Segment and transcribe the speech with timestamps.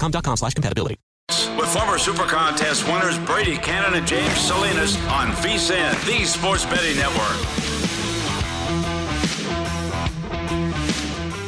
[0.00, 0.98] com slash compatibility.
[1.56, 6.96] With former Super Contest winners Brady Kannon and James Salinas on VSIN, the Sports Betting
[6.96, 7.36] Network.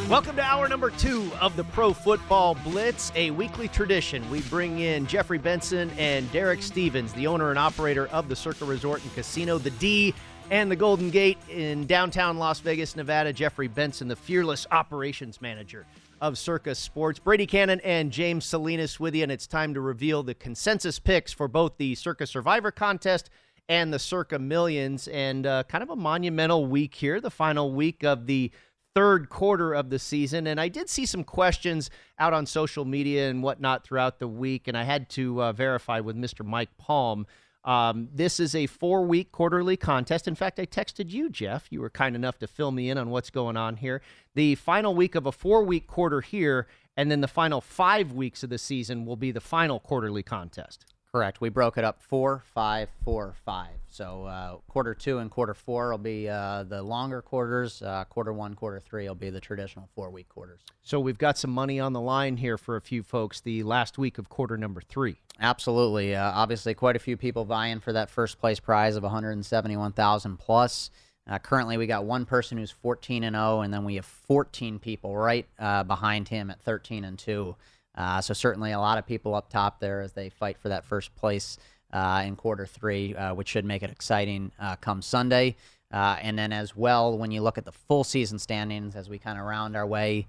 [0.09, 4.29] Welcome to hour number two of the Pro Football Blitz, a weekly tradition.
[4.31, 8.67] We bring in Jeffrey Benson and Derek Stevens, the owner and operator of the Circa
[8.67, 10.15] Resort and Casino, the D
[10.51, 13.33] and the Golden Gate in downtown Las Vegas, Nevada.
[13.33, 15.87] Jeffrey Benson, the fearless operations manager
[16.23, 17.19] of Circa Sports.
[17.19, 21.33] Brady Kannon and James Salinas with you, and it's time to reveal the consensus picks
[21.33, 23.29] for both the Circa Survivor contest
[23.69, 25.09] and the Circa Millions.
[25.09, 28.53] And uh, kind of a monumental week here, the final week of the
[28.95, 30.47] third quarter of the season.
[30.47, 31.91] And I did see some questions
[32.21, 35.99] out on social media and whatnot throughout the week, and I had to uh, verify
[35.99, 36.47] with Mr.
[36.47, 37.27] Mike Palm.
[37.65, 40.27] Um, this is a four week quarterly contest.
[40.27, 41.67] In fact, I texted you, Jeff.
[41.71, 44.03] You were kind enough to fill me in on what's going on here.
[44.35, 48.43] The final week of a four week quarter here, and then the final five weeks
[48.43, 50.92] of the season will be the final quarterly contest.
[51.13, 51.43] Correct.
[51.43, 53.77] We broke it up four, five, four, five.
[53.87, 57.83] So uh, quarter two and quarter four will be uh, the longer quarters.
[57.83, 60.61] Uh, quarter one, quarter three will be the traditional four week quarters.
[60.81, 63.99] So we've got some money on the line here for a few folks the last
[63.99, 65.17] week of quarter number three.
[65.39, 66.17] Absolutely.
[66.17, 70.91] Uh, obviously, quite a few people vying for that first place prize of 171,000 plus.
[71.29, 74.79] Uh, currently, we got one person who's 14 and 0, and then we have 14
[74.79, 77.55] people right uh, behind him at 13 and 2.
[77.95, 80.85] Uh, so certainly a lot of people up top there as they fight for that
[80.85, 81.59] first place
[81.93, 85.57] uh, in quarter three, uh, which should make it exciting uh, come Sunday.
[85.91, 89.39] and then as well, when you look at the full season standings as we kind
[89.39, 90.27] of round our way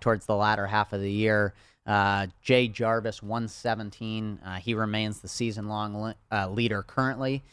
[0.00, 1.54] towards the latter half of the year,
[2.42, 4.40] Jay Jarvis 117.
[4.60, 5.96] he remains the season-long
[6.30, 7.44] le- leader currently.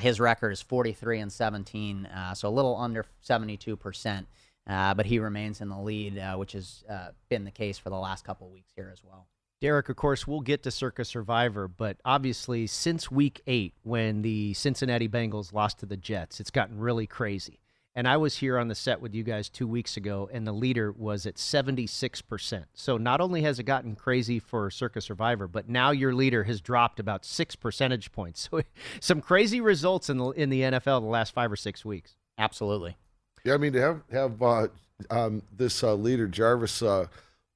[0.00, 4.26] his record is 43 and 17, so a little under 72 percent.
[4.66, 7.90] Uh, but he remains in the lead, uh, which has uh, been the case for
[7.90, 9.26] the last couple of weeks here as well.
[9.60, 14.54] Derek, of course, we'll get to Circa Survivor, but obviously, since week eight, when the
[14.54, 17.60] Cincinnati Bengals lost to the Jets, it's gotten really crazy.
[17.94, 20.52] And I was here on the set with you guys two weeks ago, and the
[20.52, 22.64] leader was at 76%.
[22.72, 26.60] So not only has it gotten crazy for Circa Survivor, but now your leader has
[26.60, 28.48] dropped about six percentage points.
[28.60, 28.62] So
[29.00, 32.16] some crazy results in the, in the NFL the last five or six weeks.
[32.38, 32.96] Absolutely.
[33.44, 34.68] Yeah, I mean to have have uh,
[35.10, 37.06] um, this uh, leader Jarvis uh,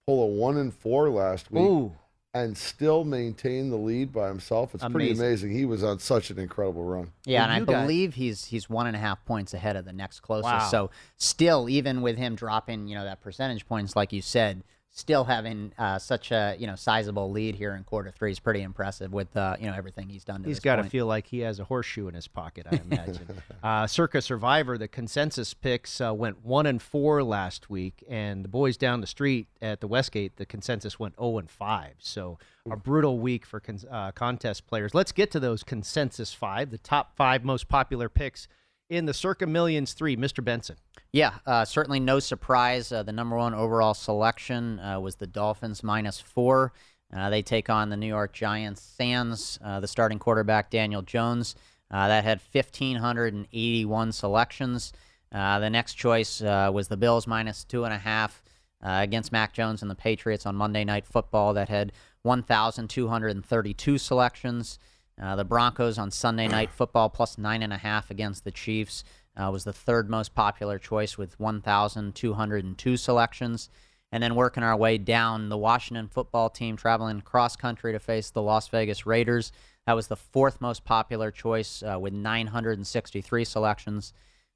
[0.07, 1.93] pull a one and four last week Ooh.
[2.33, 4.75] and still maintain the lead by himself.
[4.75, 5.25] It's pretty Amazing.
[5.27, 5.51] amazing.
[5.53, 7.13] He was on such an incredible run.
[7.27, 9.85] Yeah, And and, I guys- believe he's he's one and a half points ahead of
[9.85, 10.45] the next closest.
[10.53, 10.69] Wow.
[10.71, 14.63] So still, even with him dropping, you know, that percentage points, like you said,
[14.95, 18.63] still having uh, such a you know sizable lead here in quarter three is pretty
[18.63, 20.43] impressive with uh, you know everything he's done.
[20.45, 23.43] He's got to feel like he has a horseshoe in his pocket, I imagine.
[23.63, 28.49] uh, Circa Survivor, the consensus picks uh, went one and four last week, and the
[28.49, 31.95] boys down the street at the Westgate, the consensus went zero and five.
[31.99, 32.39] So
[32.71, 34.95] a brutal week for con- uh, contest players.
[34.95, 38.49] Let's get to those consensus five, the top five most popular picks
[38.97, 40.45] in the Circa Millions three, Mr.
[40.45, 40.77] Benson.
[41.13, 42.91] Yeah, uh, certainly no surprise.
[42.91, 46.73] Uh, the number one overall selection uh, was the Dolphins minus four.
[47.15, 51.55] Uh, they take on the New York Giants Sans, uh, the starting quarterback Daniel Jones.
[51.91, 54.93] Uh, that had 1,581 selections.
[55.31, 58.43] the next choice was the Bills minus two and a half
[58.83, 61.55] against Mac Jones and the Patriots on Monday Night Football.
[61.55, 61.93] That had
[62.23, 64.79] 1,232 selections.
[65.21, 69.05] Uh, the Broncos on Sunday Night Football plus nine and a half against the Chiefs
[69.37, 73.69] uh, was the third most popular choice with 1,202 selections.
[74.11, 78.31] And then working our way down, the Washington football team traveling cross country to face
[78.31, 79.51] the Las Vegas Raiders.
[79.87, 84.13] That was the fourth most popular choice uh, with 963 selections.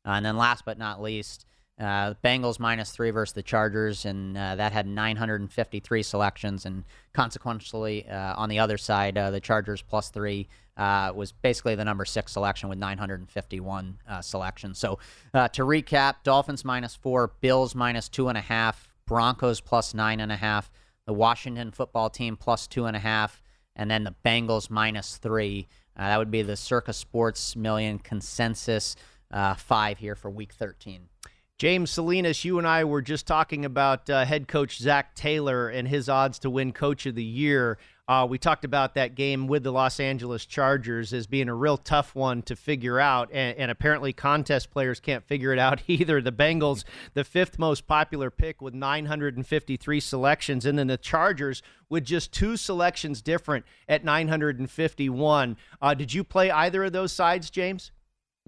[0.07, 1.45] Uh, and then last but not least,
[1.79, 6.67] uh, Bengals minus three versus the Chargers, and uh, that had 953 selections.
[6.67, 11.77] And consequently, uh, on the other side, uh, the Chargers plus three uh, was basically
[11.77, 14.79] the number six selection with 951 uh, selections.
[14.79, 14.99] So
[15.33, 20.33] to recap, Dolphins minus four, Bills minus two and a half, Broncos plus nine and
[20.33, 20.71] a half,
[21.07, 23.41] the Washington football team plus two and a half,
[23.77, 25.69] and then the Bengals minus three.
[25.97, 28.97] that would be the Circa Sports Million consensus
[29.57, 31.09] five here for Week 13.
[31.59, 35.89] James Salinas, you and I were just talking about uh, head coach Zac Taylor and
[35.89, 37.79] his odds to win Coach of the Year.
[38.07, 41.77] Uh, we talked about that game with the Los Angeles Chargers as being a real
[41.77, 46.21] tough one to figure out, and, and apparently contest players can't figure it out either.
[46.21, 46.85] The Bengals,
[47.15, 52.57] the fifth most popular pick with 953 selections, and then the Chargers with just two
[52.57, 55.57] selections different at 951.
[55.83, 57.91] Uh, did you play either of those sides, James?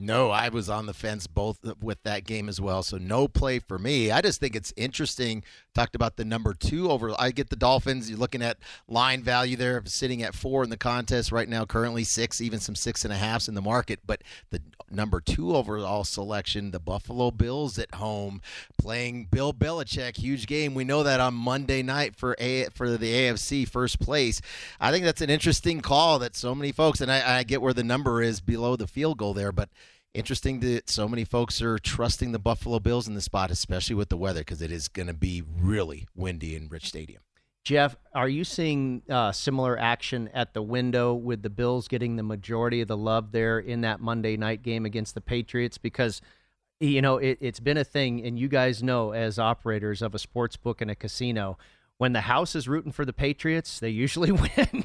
[0.02, 2.82] No, I was on the fence both uh, with that game as well.
[2.82, 4.10] So no play for me.
[4.10, 5.44] I just think it's interesting.
[5.74, 7.12] Talked about the number two over.
[7.18, 8.08] I get the Dolphins.
[8.08, 8.56] You're looking at
[8.88, 11.66] line value there, sitting at four in the contest right now.
[11.66, 14.00] Currently six, even some six and a halfs in the market.
[14.06, 18.40] But the number two overall selection, the Buffalo Bills at home,
[18.78, 20.16] playing Bill Belichick.
[20.16, 20.72] Huge game.
[20.72, 24.40] We know that on Monday night for a for the AFC first place.
[24.80, 27.74] I think that's an interesting call that so many folks, and I, I get where
[27.74, 29.68] the number is below the field goal there, but
[30.14, 34.08] interesting that so many folks are trusting the Buffalo Bills in the spot, especially with
[34.08, 37.22] the weather, because it is going to be really windy in Rich Stadium.
[37.62, 42.22] Jeff, are you seeing uh, similar action at the window with the Bills getting the
[42.22, 45.76] majority of the love there in that Monday night game against the Patriots?
[45.76, 46.22] Because
[46.80, 50.18] you know it, it's been a thing, and you guys know as operators of a
[50.18, 51.58] sports book and a casino,
[51.98, 54.84] when the house is rooting for the Patriots, they usually win.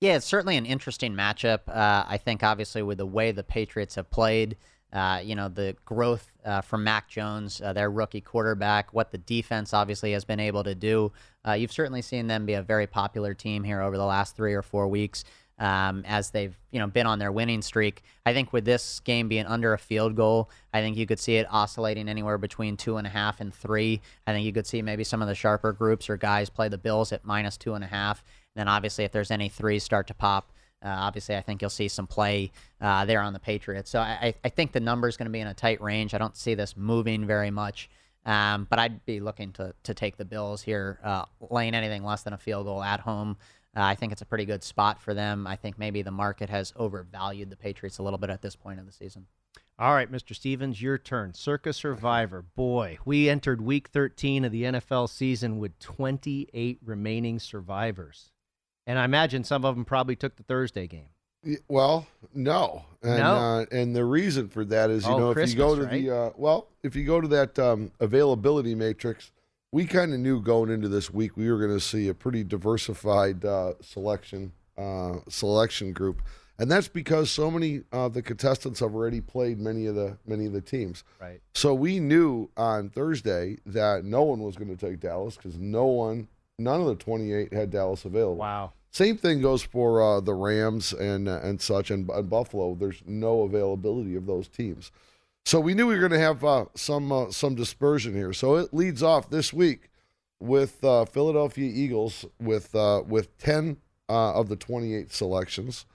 [0.00, 1.60] Yeah, it's certainly an interesting matchup.
[1.68, 4.56] Uh, I think, obviously, with the way the Patriots have played,
[4.92, 9.18] uh, you know, the growth uh, from Mac Jones, uh, their rookie quarterback, what the
[9.18, 11.10] defense obviously has been able to do.
[11.46, 14.54] Uh, you've certainly seen them be a very popular team here over the last three
[14.54, 15.24] or four weeks.
[15.56, 18.02] Um, as they've you know been on their winning streak.
[18.26, 21.36] I think with this game being under a field goal, I think you could see
[21.36, 24.00] it oscillating anywhere between two and a half and three.
[24.26, 26.76] I think you could see maybe some of the sharper groups or guys play the
[26.76, 28.24] Bills at minus two and a half.
[28.54, 30.52] Then obviously, if there's any threes start to pop,
[30.84, 33.90] uh, obviously I think you'll see some play uh, there on the Patriots.
[33.90, 36.14] So I, I think the number is going to be in a tight range.
[36.14, 37.88] I don't see this moving very much.
[38.26, 42.22] Um, but I'd be looking to to take the Bills here, uh, laying anything less
[42.22, 43.36] than a field goal at home.
[43.76, 45.46] Uh, I think it's a pretty good spot for them.
[45.46, 48.78] I think maybe the market has overvalued the Patriots a little bit at this point
[48.78, 49.26] of the season.
[49.78, 50.34] All right, Mr.
[50.34, 51.34] Stevens, your turn.
[51.34, 52.42] Circa Survivor.
[52.42, 58.30] Boy, we entered week 13 of the NFL season with 28 remaining survivors.
[58.86, 61.08] And I imagine some of them probably took the Thursday game.
[61.68, 63.34] Well, no, and no.
[63.34, 65.82] Uh, and the reason for that is you oh, know if Christmas, you go to
[65.82, 66.02] right?
[66.02, 69.30] the uh, well if you go to that um, availability matrix,
[69.70, 72.44] we kind of knew going into this week we were going to see a pretty
[72.44, 76.22] diversified uh, selection uh, selection group,
[76.58, 80.46] and that's because so many of the contestants have already played many of the many
[80.46, 81.04] of the teams.
[81.20, 81.40] Right.
[81.54, 85.84] So we knew on Thursday that no one was going to take Dallas because no
[85.84, 88.36] one, none of the 28 had Dallas available.
[88.36, 88.72] Wow.
[88.90, 92.76] Same thing goes for uh, the Rams and uh, and such, and, and, Buffalo.
[92.76, 94.92] There's no availability of those teams,
[95.44, 98.32] so we knew we were going to have uh, some uh, some dispersion here.
[98.32, 99.90] So it leads off this week
[100.38, 105.86] with uh, Philadelphia Eagles with uh, with ten of the 28 selections.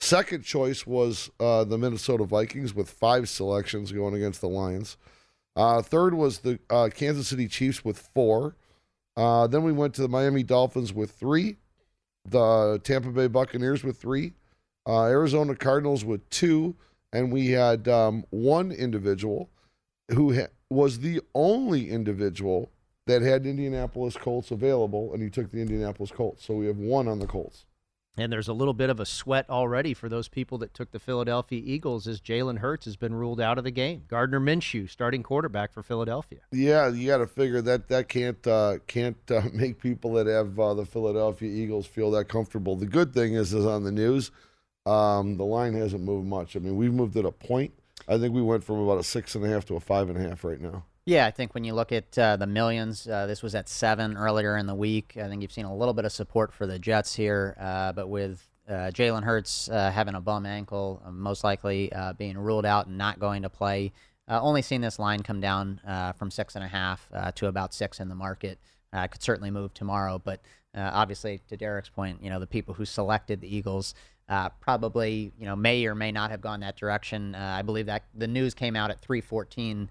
[0.00, 4.96] Second choice was the Minnesota Vikings with five selections going against the Lions.
[5.56, 6.58] third was the
[6.94, 8.54] Kansas City Chiefs with four.
[9.16, 11.56] Uh, then we went to the Miami Dolphins with three,
[12.28, 14.34] the Tampa Bay Buccaneers with three,
[14.86, 16.74] uh, Arizona Cardinals with two,
[17.12, 19.48] and we had um, one individual
[20.12, 22.70] who ha- was the only individual
[23.06, 26.44] that had Indianapolis Colts available, and he took the Indianapolis Colts.
[26.44, 27.64] So we have one on the Colts.
[28.18, 30.98] And there's a little bit of a sweat already for those people that took the
[30.98, 34.04] Philadelphia Eagles as Jalen Hurts has been ruled out of the game.
[34.08, 36.40] Gardner Minshew, starting quarterback for Philadelphia.
[36.50, 40.58] Yeah, you got to figure that that can't uh, can't uh, make people that have
[40.58, 42.74] uh, the Philadelphia Eagles feel that comfortable.
[42.74, 44.30] The good thing is, is on the news,
[44.86, 46.56] um, the line hasn't moved much.
[46.56, 47.72] I mean, we've moved it a point.
[48.08, 50.16] I think we went from about a six and a half to a five and
[50.16, 50.84] a half right now.
[51.08, 54.16] Yeah, I think when you look at uh, the millions, uh, this was at seven
[54.16, 55.16] earlier in the week.
[55.16, 58.08] I think you've seen a little bit of support for the Jets here, uh, but
[58.08, 62.88] with uh, Jalen Hurts uh, having a bum ankle, uh, most likely being ruled out
[62.88, 63.92] and not going to play,
[64.28, 65.80] only seen this line come down
[66.18, 68.58] from six and a half to about six in the market.
[68.92, 70.40] I could certainly move tomorrow, but
[70.74, 73.94] obviously, to Derek's point, you know the people who selected the Eagles.
[74.28, 77.36] Uh, probably you know may or may not have gone that direction.
[77.36, 79.86] Uh, I believe that the news came out at 3:14 uh,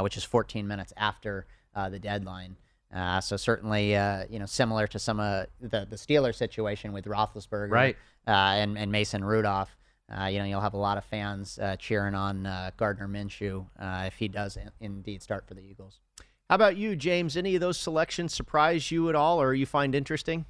[0.00, 2.56] which is 14 minutes after uh, the deadline.
[2.94, 7.04] Uh, so certainly, uh, you know, similar to some of the the Steeler situation with
[7.04, 9.76] Roethlisberger, right, uh, and and Mason Rudolph.
[10.10, 12.44] Uh, you know, you'll have a lot of fans cheering on
[12.78, 13.66] Gardner Minshew
[14.06, 16.00] if he does in- indeed start for the Eagles.
[16.48, 17.36] How about you, James?
[17.36, 20.46] Any of those selections surprise you at all, or you find interesting?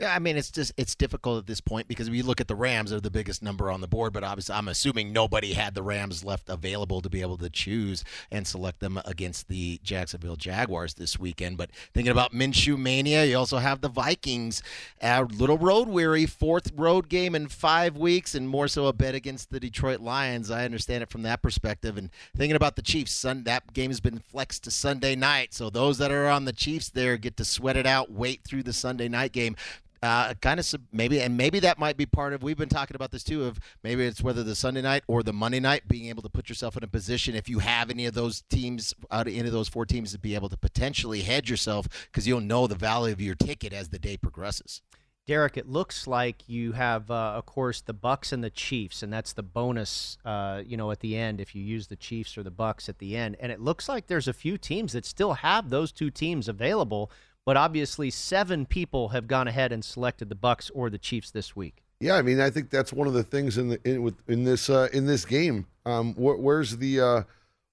[0.00, 2.54] Yeah, I mean it's just it's difficult at this point because we look at the
[2.54, 5.82] Rams, they're the biggest number on the board, but obviously I'm assuming nobody had the
[5.82, 10.94] Rams left available to be able to choose and select them against the Jacksonville Jaguars
[10.94, 11.58] this weekend.
[11.58, 14.62] But thinking about Minshew mania, you also have the Vikings,
[15.02, 19.14] a little road weary, fourth road game in five weeks, and more so a bet
[19.14, 20.50] against the Detroit Lions.
[20.50, 21.98] I understand it from that perspective.
[21.98, 25.68] And thinking about the Chiefs, sun, that game has been flexed to Sunday night, so
[25.68, 28.72] those that are on the Chiefs there get to sweat it out, wait through the
[28.72, 29.56] Sunday night game
[30.02, 32.42] uh, kind of maybe, and maybe that might be part of.
[32.42, 33.44] We've been talking about this too.
[33.44, 36.48] Of maybe it's whether the Sunday night or the Monday night, being able to put
[36.48, 39.52] yourself in a position if you have any of those teams out of any of
[39.52, 43.12] those four teams to be able to potentially hedge yourself because you'll know the value
[43.12, 44.82] of your ticket as the day progresses.
[45.26, 49.12] Derek, it looks like you have, uh, of course, the Bucks and the Chiefs, and
[49.12, 52.42] that's the bonus, uh, you know, at the end if you use the Chiefs or
[52.42, 53.36] the Bucks at the end.
[53.38, 57.12] And it looks like there's a few teams that still have those two teams available
[57.44, 61.56] but obviously seven people have gone ahead and selected the Bucks or the Chiefs this
[61.56, 61.82] week.
[62.00, 64.44] Yeah, I mean, I think that's one of the things in the in, with, in
[64.44, 65.66] this uh, in this game.
[65.84, 67.22] Um, wh- where's the uh,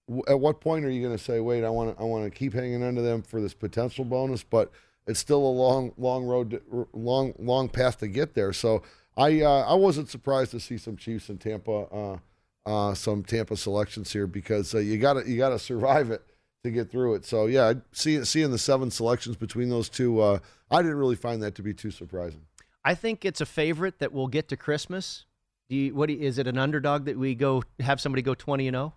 [0.07, 2.25] w- at what point are you going to say, wait, I want to I want
[2.25, 4.71] to keep hanging on to them for this potential bonus, but
[5.07, 8.51] it's still a long long road, to, long long path to get there.
[8.51, 8.83] So
[9.15, 12.17] I uh, I wasn't surprised to see some Chiefs in Tampa, uh,
[12.65, 16.21] uh, some Tampa selections here because uh, you got to you got to survive it
[16.67, 17.25] to get through it.
[17.25, 21.41] So yeah, see, seeing the seven selections between those two, uh, I didn't really find
[21.43, 22.41] that to be too surprising.
[22.83, 25.25] I think it's a favorite that we'll get to Christmas.
[25.69, 26.47] Do you, what is it?
[26.47, 28.93] An underdog that we go have somebody go twenty and zero?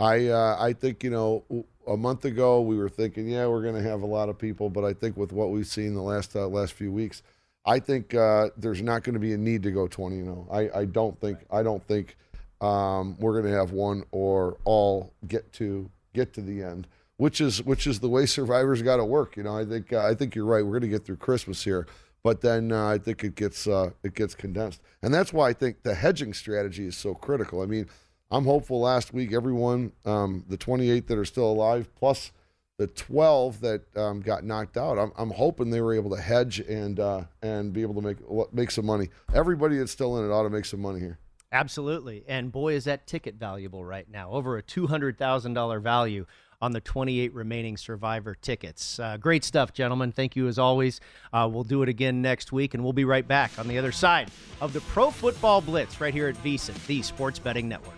[0.00, 0.04] Oh?
[0.04, 1.44] I uh, I think you know
[1.86, 4.70] a month ago we were thinking yeah we're going to have a lot of people,
[4.70, 7.22] but I think with what we've seen the last uh, last few weeks,
[7.66, 10.48] I think uh, there's not going to be a need to go twenty and zero.
[10.50, 10.54] Oh.
[10.54, 12.16] I I don't think I don't think
[12.60, 17.40] um, we're going to have one or all get to get to the end which
[17.40, 19.36] is which is the way survivors got to work.
[19.36, 20.64] You know, I think uh, I think you're right.
[20.64, 21.86] We're going to get through Christmas here,
[22.22, 25.52] but then uh, I think it gets uh, it gets condensed, and that's why I
[25.52, 27.62] think the hedging strategy is so critical.
[27.62, 27.88] I mean,
[28.30, 28.80] I'm hopeful.
[28.80, 32.32] Last week, everyone, um, the 28 that are still alive, plus
[32.78, 36.58] the 12 that um, got knocked out, I'm, I'm hoping they were able to hedge
[36.58, 39.10] and uh, and be able to make make some money.
[39.32, 41.18] Everybody that's still in it ought to make some money here.
[41.52, 45.78] Absolutely, and boy, is that ticket valuable right now, over a two hundred thousand dollar
[45.78, 46.26] value
[46.60, 48.98] on the 28 remaining Survivor tickets.
[48.98, 50.12] Uh, great stuff, gentlemen.
[50.12, 51.00] Thank you as always.
[51.32, 53.92] Uh, we'll do it again next week, and we'll be right back on the other
[53.92, 54.30] side
[54.60, 57.94] of the Pro Football Blitz right here at VSiN, the Sports Betting Network.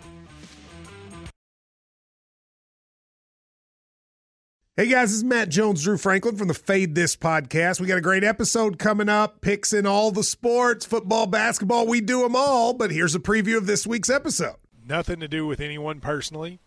[4.78, 7.80] Hey guys, this is Matt Jones, Drew Franklin from the Fade This podcast.
[7.80, 12.02] We got a great episode coming up, picks in all the sports, football, basketball, we
[12.02, 12.74] do them all.
[12.74, 14.56] But here's a preview of this week's episode.
[14.86, 16.58] Nothing to do with anyone personally,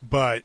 [0.00, 0.44] but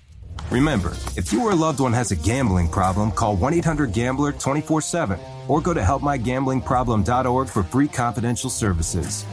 [0.51, 4.33] Remember, if you or a loved one has a gambling problem, call 1 800 Gambler
[4.33, 9.25] 24 7 or go to helpmygamblingproblem.org for free confidential services.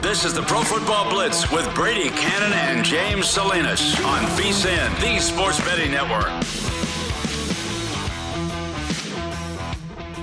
[0.00, 5.18] This is the Pro Football Blitz with Brady Kannon and James Salinas on VSIN, the
[5.18, 6.73] Sports Betting Network.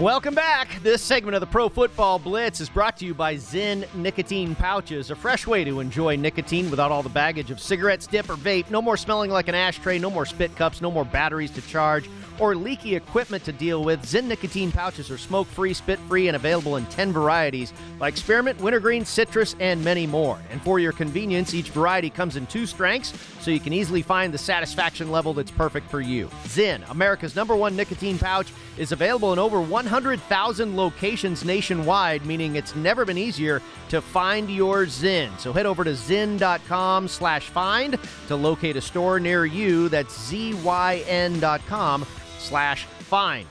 [0.02, 0.82] Welcome back.
[0.82, 5.12] This segment of the Pro Football Blitz is brought to you by Zyn Nicotine Pouches,
[5.12, 8.72] a fresh way to enjoy nicotine without all the baggage of cigarettes, dip, or vape.
[8.72, 12.10] No more smelling like an ashtray, no more spit cups, no more batteries to charge,
[12.40, 14.02] or leaky equipment to deal with.
[14.02, 18.60] Zyn Nicotine Pouches are smoke free, spit free, and available in 10 varieties like spearmint,
[18.60, 20.40] wintergreen, citrus, and many more.
[20.50, 24.34] And for your convenience, each variety comes in two strengths, so you can easily find
[24.34, 26.26] the satisfaction level that's perfect for you.
[26.46, 32.76] Zyn, America's number one nicotine pouch, is available in over 100,000 locations nationwide, meaning it's
[32.76, 35.40] never been easier to find your Zyn.
[35.40, 39.88] So head over to zyn.com slash find to locate a store near you.
[39.88, 42.06] That's Z-Y-N.com
[42.40, 43.48] slash find.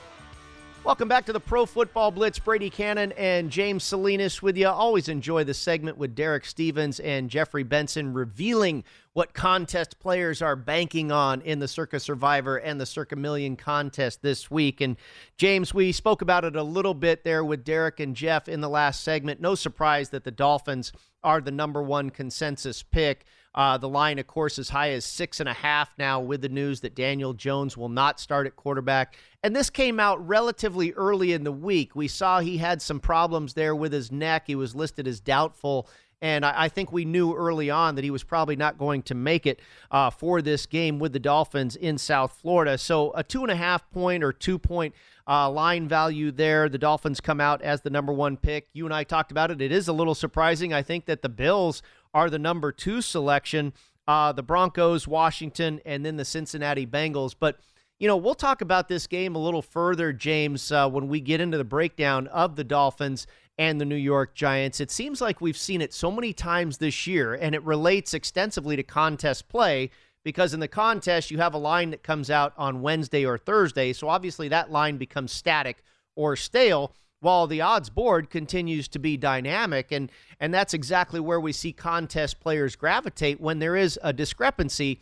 [0.83, 2.39] Welcome back to the Pro Football Blitz.
[2.39, 4.67] Brady Kannon and James Salinas with you.
[4.67, 10.55] Always enjoy the segment with Derek Stevens and Jeffrey Benson revealing what contest players are
[10.55, 14.81] banking on in the Circa Survivor and the Circa Million contest this week.
[14.81, 14.97] And
[15.37, 18.69] James, we spoke about it a little bit there with Derek and Jeff in the
[18.69, 19.39] last segment.
[19.39, 23.25] No surprise that the Dolphins are the number one consensus pick.
[23.53, 26.49] Uh, the line, of course, as high as six and a half now with the
[26.49, 29.17] news that Daniel Jones will not start at quarterback.
[29.43, 31.95] And this came out relatively early in the week.
[31.95, 34.43] We saw he had some problems there with his neck.
[34.45, 35.87] He was listed as doubtful.
[36.23, 39.47] And I, think we knew early on that he was probably not going to make
[39.47, 42.77] it uh, for this game with the Dolphins in South Florida.
[42.77, 44.93] So a two and a half point or two point
[45.27, 46.69] uh, line value there.
[46.69, 48.67] The Dolphins come out as the number one pick.
[48.71, 49.61] You and I talked about it.
[49.61, 51.81] It is a little surprising, I think, that the Bills
[52.13, 53.73] are the number two selection.
[54.07, 57.33] Uh, the Broncos, Washington, and then the Cincinnati Bengals.
[57.39, 57.57] But
[58.01, 61.39] you know, we'll talk about this game a little further, James, uh, when we get
[61.39, 63.27] into the breakdown of the Dolphins
[63.59, 64.79] and the New York Giants.
[64.79, 68.75] It seems like we've seen it so many times this year, and it relates extensively
[68.75, 69.91] to contest play
[70.23, 73.93] because in the contest, you have a line that comes out on Wednesday or Thursday.
[73.93, 75.83] So obviously, that line becomes static
[76.15, 81.39] or stale while the odds board continues to be dynamic and and that's exactly where
[81.39, 84.99] we see contest players gravitate when there is a discrepancy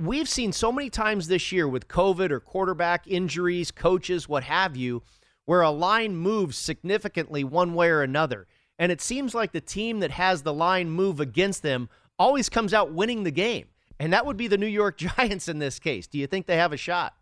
[0.00, 4.74] we've seen so many times this year with covid or quarterback injuries coaches what have
[4.76, 5.02] you
[5.44, 8.46] where a line moves significantly one way or another
[8.80, 12.72] And it seems like the team that has the line move against them always comes
[12.72, 13.66] out winning the game.
[13.98, 16.06] And that would be the New York Giants in this case.
[16.06, 17.14] Do you think they have a shot?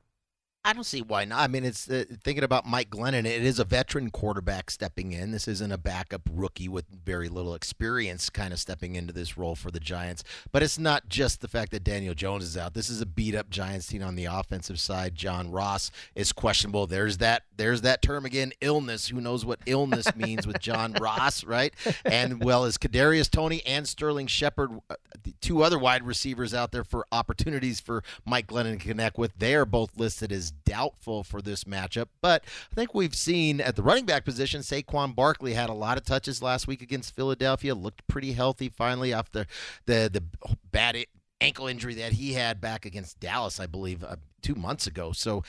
[0.68, 1.38] I don't see why not.
[1.38, 3.24] I mean, it's uh, thinking about Mike Glennon.
[3.24, 5.30] It is a veteran quarterback stepping in.
[5.30, 9.54] This isn't a backup rookie with very little experience, kind of stepping into this role
[9.54, 10.24] for the Giants.
[10.52, 12.74] But it's not just the fact that Daniel Jones is out.
[12.74, 15.14] This is a beat up Giants team on the offensive side.
[15.14, 16.86] John Ross is questionable.
[16.86, 17.44] There's that.
[17.56, 18.52] There's that term again.
[18.60, 19.08] Illness.
[19.08, 21.72] Who knows what illness means with John Ross, right?
[22.04, 24.96] And well as Kadarius Toney and Sterling Shepard, uh,
[25.40, 29.32] two other wide receivers out there for opportunities for Mike Glennon to connect with.
[29.38, 32.08] They are both listed as doubtful for this matchup.
[32.20, 35.98] But I think we've seen at the running back position, Saquon Barkley had a lot
[35.98, 39.46] of touches last week against Philadelphia, looked pretty healthy finally after
[39.86, 40.22] the the
[40.70, 40.96] bad
[41.40, 45.12] ankle injury that he had back against Dallas, I believe, uh, two months ago.
[45.12, 45.42] So.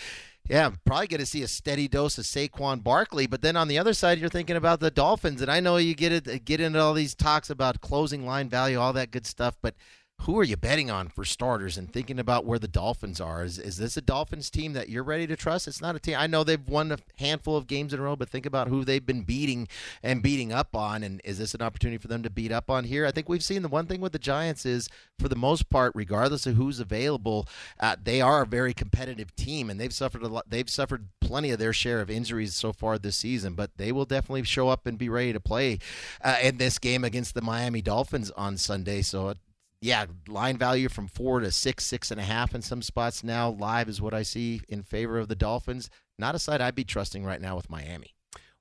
[0.49, 3.77] Yeah, probably going to see a steady dose of Saquon Barkley, but then on the
[3.77, 6.79] other side, you're thinking about the Dolphins, and I know you get it, get into
[6.79, 9.75] all these talks about closing line value, all that good stuff, but
[10.23, 13.43] who are you betting on for starters and thinking about where the Dolphins are?
[13.43, 15.67] Is, is this a Dolphins team that you're ready to trust?
[15.67, 16.15] It's not a team.
[16.17, 18.83] I know they've won a handful of games in a row, but think about who
[18.83, 19.69] they've been beating
[20.03, 21.03] and beating up on.
[21.03, 23.05] And is this an opportunity for them to beat up on here?
[23.05, 25.93] I think we've seen the one thing with the Giants is, for the most part,
[25.95, 27.47] regardless of who's available,
[27.79, 30.49] uh, they are a very competitive team, and they've suffered a lot.
[30.49, 34.05] They've suffered plenty of their share of injuries so far this season, but they will
[34.05, 35.79] definitely show up and be ready to play
[36.21, 39.01] uh, in this game against the Miami Dolphins on Sunday.
[39.01, 39.35] So
[39.81, 43.49] yeah, line value from four to six, six and a half in some spots now.
[43.49, 45.89] Live is what I see in favor of the Dolphins.
[46.17, 48.13] Not a side I'd be trusting right now with Miami.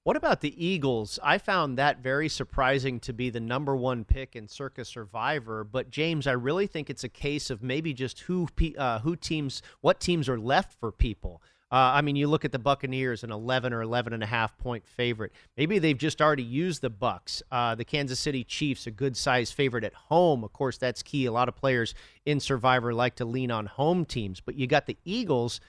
[0.04, 1.18] What about the Eagles?
[1.22, 5.64] I found that very surprising to be the number one pick in Circa Survivor.
[5.64, 9.60] But James, I really think it's a case of maybe just who uh, who teams,
[9.80, 11.42] what teams are left for people.
[11.70, 14.56] Uh, I mean, you look at the Buccaneers, an 11 or 11 and a half
[14.56, 15.32] point favorite.
[15.56, 17.42] Maybe they've just already used the Bucks.
[17.52, 20.44] Uh, the Kansas City Chiefs, a good size favorite at home.
[20.44, 21.26] Of course, that's key.
[21.26, 24.86] A lot of players in Survivor like to lean on home teams, but you got
[24.86, 25.60] the Eagles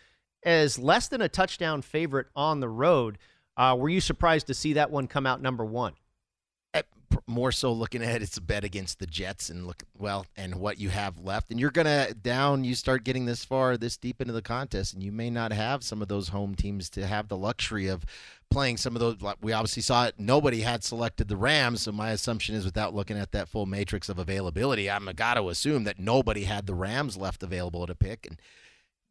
[0.44, 3.18] as less than a touchdown favorite on the road.
[3.58, 5.94] Uh, were you surprised to see that one come out number one?
[7.28, 10.80] More so looking at it's a bet against the Jets and look well and what
[10.80, 11.52] you have left.
[11.52, 12.64] And you're gonna down.
[12.64, 15.84] You start getting this far, this deep into the contest, and you may not have
[15.84, 18.06] some of those home teams to have the luxury of
[18.50, 19.18] playing some of those.
[19.42, 20.16] We obviously saw it.
[20.18, 24.10] Nobody had selected the Rams, so my assumption is, without looking at that full matrix
[24.10, 28.26] of availability, I'm got to assume that nobody had the Rams left available to pick.
[28.26, 28.42] And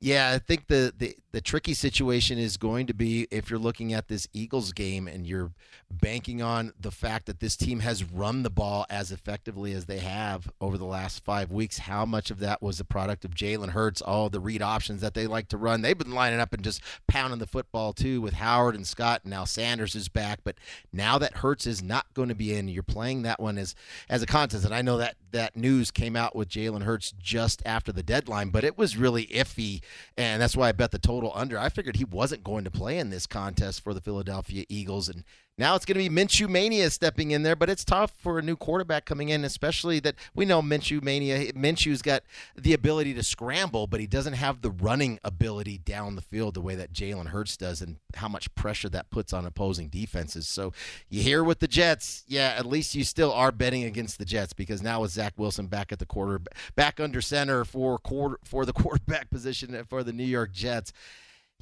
[0.01, 3.93] yeah, I think the, the the tricky situation is going to be if you're looking
[3.93, 5.53] at this Eagles game and you're
[5.91, 9.99] banking on the fact that this team has run the ball as effectively as they
[9.99, 11.79] have over the last five weeks.
[11.79, 15.15] How much of that was the product of Jalen Hurts, all the read options that
[15.15, 15.83] they like to run?
[15.83, 19.23] They've been lining up and just pounding the football too with Howard and Scott.
[19.25, 20.57] And now Sanders is back, but
[20.93, 23.75] now that Hurts is not going to be in, you're playing that one as
[24.09, 24.65] as a contest.
[24.65, 28.49] And I know that that news came out with Jalen Hurts just after the deadline,
[28.49, 29.83] but it was really iffy
[30.17, 31.59] and that's why I bet the total under.
[31.59, 35.25] I figured he wasn't going to play in this contest for the Philadelphia Eagles, and
[35.59, 38.43] now it's going to be Minshew Mania stepping in there, but it's tough for a
[38.43, 41.53] new quarterback coming in, especially that we know Minshew Mania.
[41.53, 42.23] Minshew's got
[42.57, 46.61] the ability to scramble, but he doesn't have the running ability down the field the
[46.61, 50.47] way that Jalen Hurts does, and how much pressure that puts on opposing defenses.
[50.47, 50.73] So
[51.09, 54.53] you hear with the Jets, yeah, at least you still are betting against the Jets
[54.53, 56.41] because now with Zach Wilson back at the quarter,
[56.77, 60.93] back under center for quarter for the quarterback position for the New York Jets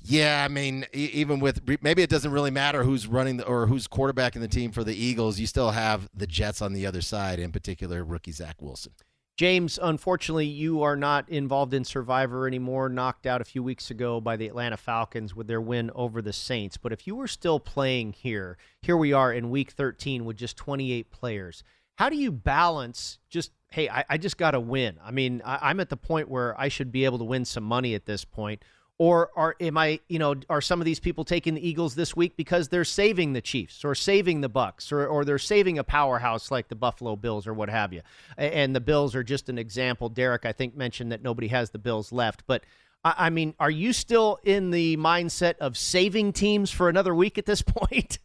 [0.09, 3.89] yeah, I mean, even with maybe it doesn't really matter who's running the, or who's
[3.89, 5.41] quarterbacking the team for the Eagles.
[5.41, 8.93] You still have the Jets on the other side, in particular, rookie Zach Wilson.
[9.37, 12.89] James, unfortunately, you are not involved in Survivor anymore.
[12.89, 16.33] Knocked out a few weeks ago by the Atlanta Falcons with their win over the
[16.33, 16.77] Saints.
[16.77, 20.57] But if you were still playing here, here we are in Week 13 with just
[20.57, 21.65] 28 players.
[21.97, 24.99] How do you balance just hey, I, I just got to win?
[25.05, 27.65] I mean, I, I'm at the point where I should be able to win some
[27.65, 28.63] money at this point
[28.99, 32.17] or are am I, you know, are some of these people taking the Eagles this
[32.17, 35.85] week because they're saving the Chiefs or saving the Bucks or or they're saving a
[35.85, 38.03] powerhouse like the Buffalo Bills or what have you?
[38.37, 40.09] And the Bills are just an example.
[40.09, 42.65] Derek, I think, mentioned that nobody has the Bills left, but
[43.05, 47.47] I mean, are you still in the mindset of saving teams for another week at
[47.47, 48.19] this point?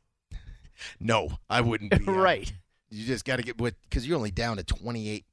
[0.99, 2.03] No, I wouldn't be.
[2.11, 2.51] right.
[2.89, 5.25] You just got to get with because you're only down to 28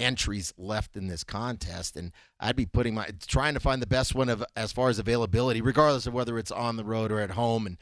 [0.00, 4.14] entries left in this contest and I'd be putting my trying to find the best
[4.14, 7.30] one of as far as availability regardless of whether it's on the road or at
[7.30, 7.78] home and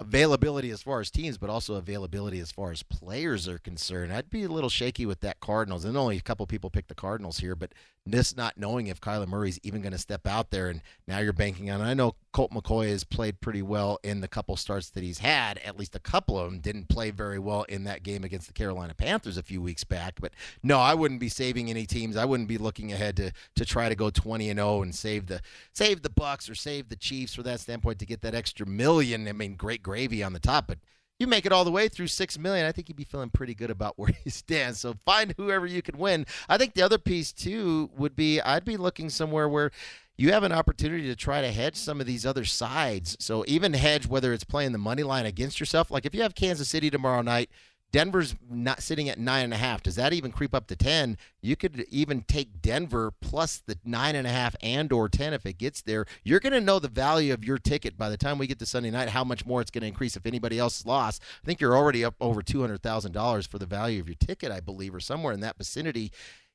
[0.00, 4.12] availability as far as teams, but also availability as far as players are concerned.
[4.12, 5.84] I'd be a little shaky with that Cardinals.
[5.84, 7.72] And only a couple people picked the Cardinals here, but
[8.10, 11.32] just not knowing if Kyler Murray's even going to step out there, and now you're
[11.32, 11.80] banking on.
[11.80, 15.58] I know Colt McCoy has played pretty well in the couple starts that he's had.
[15.58, 18.52] At least a couple of them didn't play very well in that game against the
[18.52, 20.20] Carolina Panthers a few weeks back.
[20.20, 22.16] But no, I wouldn't be saving any teams.
[22.16, 25.26] I wouldn't be looking ahead to to try to go 20 and 0 and save
[25.26, 25.40] the
[25.72, 29.26] save the Bucks or save the Chiefs for that standpoint to get that extra million.
[29.28, 30.78] I mean, great gravy on the top, but
[31.20, 33.54] you make it all the way through six million, I think you'd be feeling pretty
[33.54, 34.76] good about where you stand.
[34.76, 36.26] So find whoever you can win.
[36.48, 39.70] I think the other piece too would be I'd be looking somewhere where
[40.16, 43.16] you have an opportunity to try to hedge some of these other sides.
[43.20, 45.90] So even hedge whether it's playing the money line against yourself.
[45.90, 47.48] Like if you have Kansas City tomorrow night
[47.92, 49.82] Denver's not sitting at nine and a half.
[49.82, 51.18] Does that even creep up to ten?
[51.42, 55.44] You could even take Denver plus the nine and a half and or ten if
[55.44, 56.06] it gets there.
[56.22, 58.66] You're going to know the value of your ticket by the time we get to
[58.66, 59.08] Sunday night.
[59.08, 61.22] How much more it's going to increase if anybody else lost.
[61.42, 64.16] I think you're already up over two hundred thousand dollars for the value of your
[64.16, 66.12] ticket, I believe, or somewhere in that vicinity.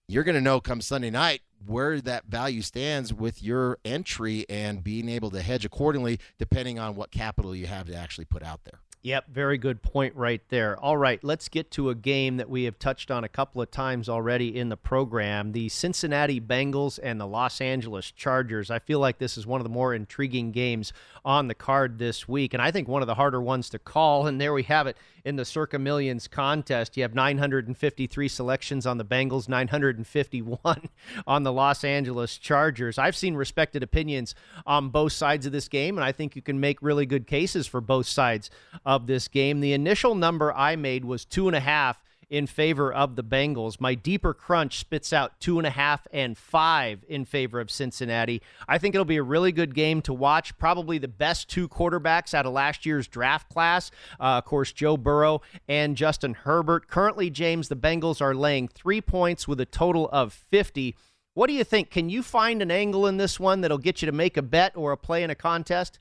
[0.07, 4.83] You're going to know come Sunday night where that value stands with your entry and
[4.83, 8.61] being able to hedge accordingly, depending on what capital you have to actually put out
[8.65, 8.81] there.
[9.05, 10.79] Yep, very good point right there.
[10.79, 13.69] All right, let's get to a game that we have touched on a couple of
[13.69, 18.71] times already in the program the Cincinnati Bengals and the Los Angeles Chargers.
[18.71, 20.91] I feel like this is one of the more intriguing games
[21.23, 24.25] on the card this week, and I think one of the harder ones to call.
[24.25, 26.97] And there we have it in the Circa Millions contest.
[26.97, 30.89] You have 953 selections on the Bengals, 951
[31.27, 32.97] on the Los Angeles Chargers.
[32.97, 34.33] I've seen respected opinions
[34.65, 37.67] on both sides of this game, and I think you can make really good cases
[37.67, 38.49] for both sides
[38.99, 39.59] this game.
[39.59, 43.79] The initial number I made was two and a half in favor of the Bengals.
[43.79, 48.41] My deeper crunch spits out two and a half and five in favor of Cincinnati.
[48.67, 50.57] I think it'll be a really good game to watch.
[50.57, 53.91] Probably the best two quarterbacks out of last year's draft class.
[54.19, 56.87] Uh, of course, Joe Burrow and Justin Herbert.
[56.87, 60.95] Currently, James, the Bengals are laying three points with a total of 50.
[61.33, 61.91] What do you think?
[61.91, 64.71] Can you find an angle in this one that'll get you to make a bet
[64.75, 65.99] or a play in a contest?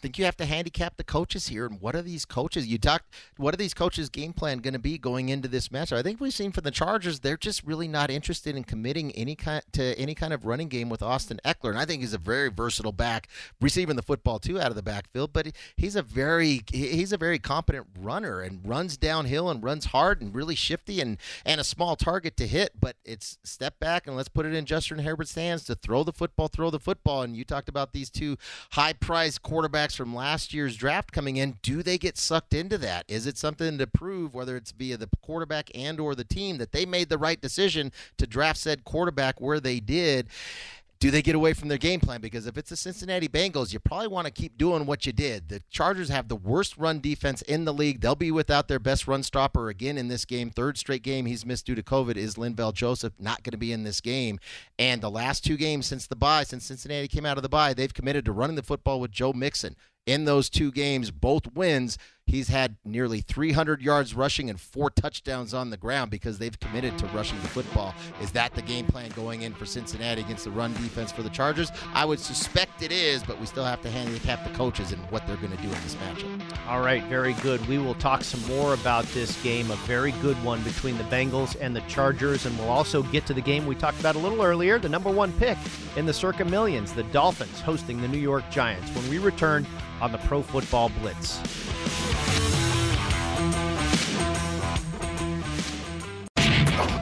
[0.00, 1.66] Think you have to handicap the coaches here.
[1.66, 2.66] And what are these coaches?
[2.66, 3.14] You talked.
[3.36, 5.92] What are these coaches' game plan going to be going into this match?
[5.92, 9.36] I think we've seen for the Chargers, they're just really not interested in committing any
[9.36, 12.18] kind to any kind of running game with Austin Ekeler, And I think he's a
[12.18, 13.28] very versatile back,
[13.60, 15.32] receiving the football too out of the backfield.
[15.32, 20.22] But he's a very he's a very competent runner and runs downhill and runs hard
[20.22, 22.72] and really shifty and and a small target to hit.
[22.80, 26.12] But it's step back and let's put it in Justin Herbert's hands to throw the
[26.12, 27.22] football, throw the football.
[27.22, 28.36] And you talked about these two
[28.72, 29.42] high priced
[29.90, 33.04] quarterbacks from last year's draft coming in, do they get sucked into that?
[33.08, 36.72] Is it something to prove, whether it's via the quarterback and or the team, that
[36.72, 40.28] they made the right decision to draft said quarterback where they did?
[41.00, 42.20] Do they get away from their game plan?
[42.20, 45.48] Because if it's the Cincinnati Bengals, you probably want to keep doing what you did.
[45.48, 48.02] The Chargers have the worst run defense in the league.
[48.02, 50.50] They'll be without their best run stopper again in this game.
[50.50, 53.72] Third straight game he's missed due to COVID is Linval Joseph, not going to be
[53.72, 54.38] in this game.
[54.78, 57.72] And the last two games since the bye, since Cincinnati came out of the bye,
[57.72, 59.76] they've committed to running the football with Joe Mixon.
[60.10, 61.96] In those two games, both wins,
[62.30, 66.96] He's had nearly 300 yards rushing and four touchdowns on the ground because they've committed
[66.98, 67.92] to rushing the football.
[68.22, 71.30] Is that the game plan going in for Cincinnati against the run defense for the
[71.30, 71.72] Chargers?
[71.92, 75.26] I would suspect it is, but we still have to handicap the coaches and what
[75.26, 76.56] they're going to do in this matchup.
[76.68, 77.66] All right, very good.
[77.66, 81.56] We will talk some more about this game, a very good one between the Bengals
[81.60, 84.42] and the Chargers, and we'll also get to the game we talked about a little
[84.42, 85.58] earlier, the number one pick
[85.96, 89.66] in the Circa Millions, the Dolphins hosting the New York Giants, when we return
[90.00, 91.40] on the Pro Football Blitz.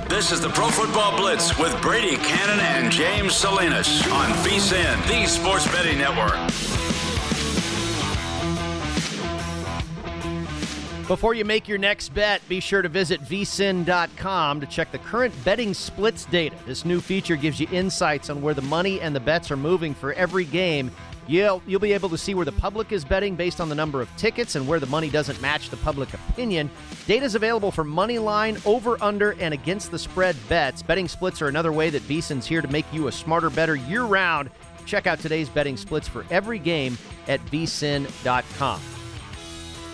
[0.08, 5.26] This is the Pro Football Blitz with Brady Kannon and James Salinas on VSIN, the
[5.26, 6.34] Sports Betting Network.
[11.08, 15.32] Before you make your next bet, be sure to visit vsin.com to check the current
[15.42, 16.54] betting splits data.
[16.66, 19.94] This new feature gives you insights on where the money and the bets are moving
[19.94, 20.90] for every game
[21.28, 24.00] You'll, you'll be able to see where the public is betting based on the number
[24.00, 26.70] of tickets and where the money doesn't match the public opinion.
[27.06, 30.82] Data is available for money line, over, under, and against the spread bets.
[30.82, 34.04] Betting splits are another way that VSIN's here to make you a smarter, better year
[34.04, 34.48] round.
[34.86, 38.80] Check out today's betting splits for every game at vsin.com.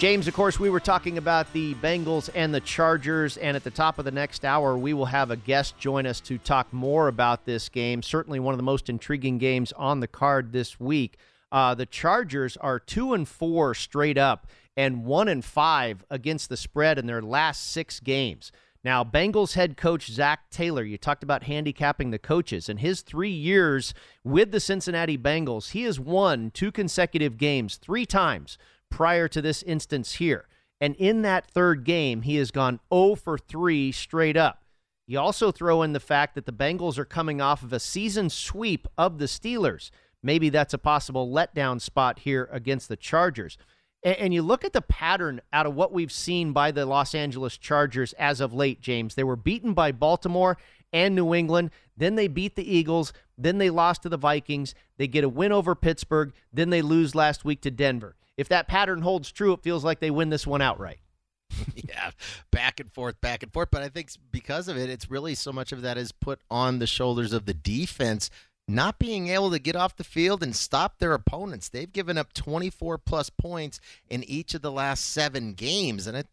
[0.04, 3.70] James, of course, we were talking about the Bengals and the Chargers, and at the
[3.70, 7.08] top of the next hour, we will have a guest join us to talk more
[7.08, 8.02] about this game.
[8.02, 11.16] Certainly one of the most intriguing games on the card this week.
[11.50, 16.56] Uh, the Chargers are two and four straight up, and one and five against the
[16.58, 18.52] spread in their last six games.
[18.84, 22.68] Now, Bengals head coach Zac Taylor, you talked about handicapping the coaches.
[22.68, 28.04] In his three years with the Cincinnati Bengals, he has won two consecutive games three
[28.04, 28.58] times
[28.94, 30.46] prior to this instance here.
[30.80, 34.62] And in that third game, he has gone 0 for 3 straight up.
[35.08, 38.30] You also throw in the fact that the Bengals are coming off of a season
[38.30, 39.90] sweep of the Steelers.
[40.22, 43.58] Maybe that's a possible letdown spot here against the Chargers.
[44.04, 47.58] And, you look at the pattern out of what we've seen by the Los Angeles
[47.58, 49.16] Chargers as of late, James.
[49.16, 50.56] They were beaten by Baltimore
[50.92, 51.70] and New England.
[51.96, 53.12] Then they beat the Eagles.
[53.36, 54.74] Then they lost to the Vikings.
[54.98, 56.32] They get a win over Pittsburgh.
[56.52, 58.14] Then they lose last week to Denver.
[58.36, 60.98] If that pattern holds true, it feels like they win this one outright.
[61.74, 62.10] yeah,
[62.50, 63.68] back and forth, back and forth.
[63.70, 66.78] But I think because of it, it's really so much of that is put on
[66.78, 68.30] the shoulders of the defense
[68.66, 71.68] not being able to get off the field and stop their opponents.
[71.68, 76.06] They've given up 24 plus points in each of the last seven games.
[76.06, 76.28] And it,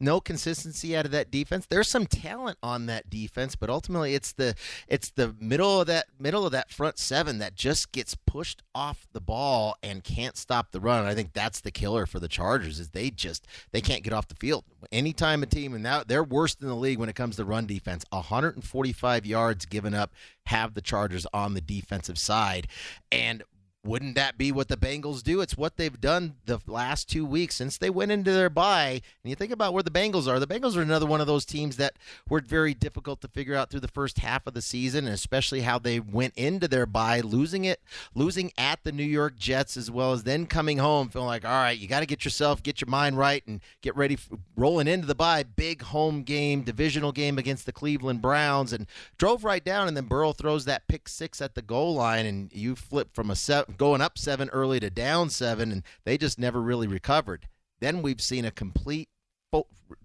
[0.00, 1.66] no consistency out of that defense.
[1.68, 4.54] There's some talent on that defense, but ultimately it's the
[4.88, 9.06] it's the middle of that middle of that front seven that just gets pushed off
[9.12, 11.04] the ball and can't stop the run.
[11.04, 14.28] I think that's the killer for the Chargers is they just they can't get off
[14.28, 14.64] the field.
[14.90, 17.66] Anytime a team and now they're worst in the league when it comes to run
[17.66, 18.04] defense.
[18.10, 20.12] 145 yards given up
[20.46, 22.66] have the Chargers on the defensive side.
[23.10, 23.42] And
[23.84, 25.40] wouldn't that be what the Bengals do?
[25.40, 29.02] It's what they've done the last two weeks since they went into their bye.
[29.22, 30.38] And you think about where the Bengals are.
[30.38, 31.94] The Bengals are another one of those teams that
[32.28, 35.62] were very difficult to figure out through the first half of the season, and especially
[35.62, 37.80] how they went into their bye, losing it,
[38.14, 41.50] losing at the New York Jets, as well as then coming home feeling like, all
[41.50, 44.86] right, you got to get yourself, get your mind right, and get ready for rolling
[44.86, 45.42] into the bye.
[45.42, 48.86] Big home game, divisional game against the Cleveland Browns, and
[49.18, 49.88] drove right down.
[49.88, 53.28] And then Burrow throws that pick six at the goal line, and you flip from
[53.28, 57.48] a set going up seven early to down seven, and they just never really recovered.
[57.80, 59.08] Then we've seen a complete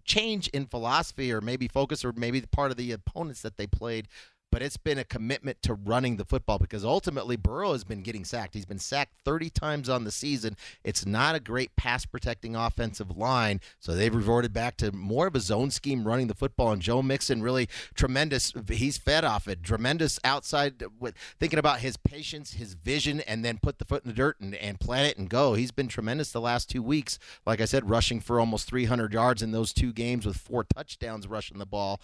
[0.04, 4.08] change in philosophy, or maybe focus, or maybe part of the opponents that they played
[4.52, 8.24] but it's been a commitment to running the football because ultimately Burrow has been getting
[8.24, 8.54] sacked.
[8.54, 10.56] He's been sacked 30 times on the season.
[10.84, 15.36] It's not a great pass protecting offensive line, so they've reverted back to more of
[15.36, 16.72] a zone scheme running the football.
[16.72, 18.54] And Joe Mixon really tremendous.
[18.70, 19.64] He's fed off it.
[19.64, 24.10] Tremendous outside with thinking about his patience, his vision, and then put the foot in
[24.10, 25.54] the dirt and, and plant it and go.
[25.56, 27.20] He's been tremendous the last two weeks.
[27.46, 31.28] Like I said, rushing for almost 300 yards in those two games with four touchdowns
[31.28, 32.00] rushing the ball.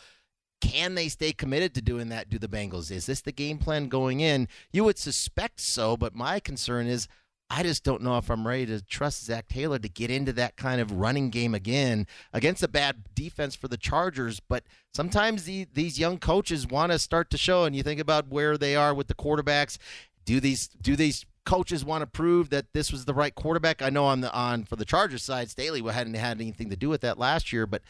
[0.64, 2.30] Can they stay committed to doing that?
[2.30, 2.90] Do the Bengals?
[2.90, 4.48] Is this the game plan going in?
[4.72, 7.10] You would suspect so, but my concern is
[7.50, 10.56] I just don't know if I'm ready to trust Zac Taylor to get into that
[10.56, 14.40] kind of running game again against a bad defense for the Chargers.
[14.40, 18.30] But sometimes the, these young coaches want to start to show, and you think about
[18.30, 19.78] where they are with the quarterbacks.
[20.24, 23.82] Do these do these coaches want to prove that this was the right quarterback?
[23.82, 26.88] I know on the on for the Chargers side, Staley hadn't had anything to do
[26.88, 27.82] with that last year, but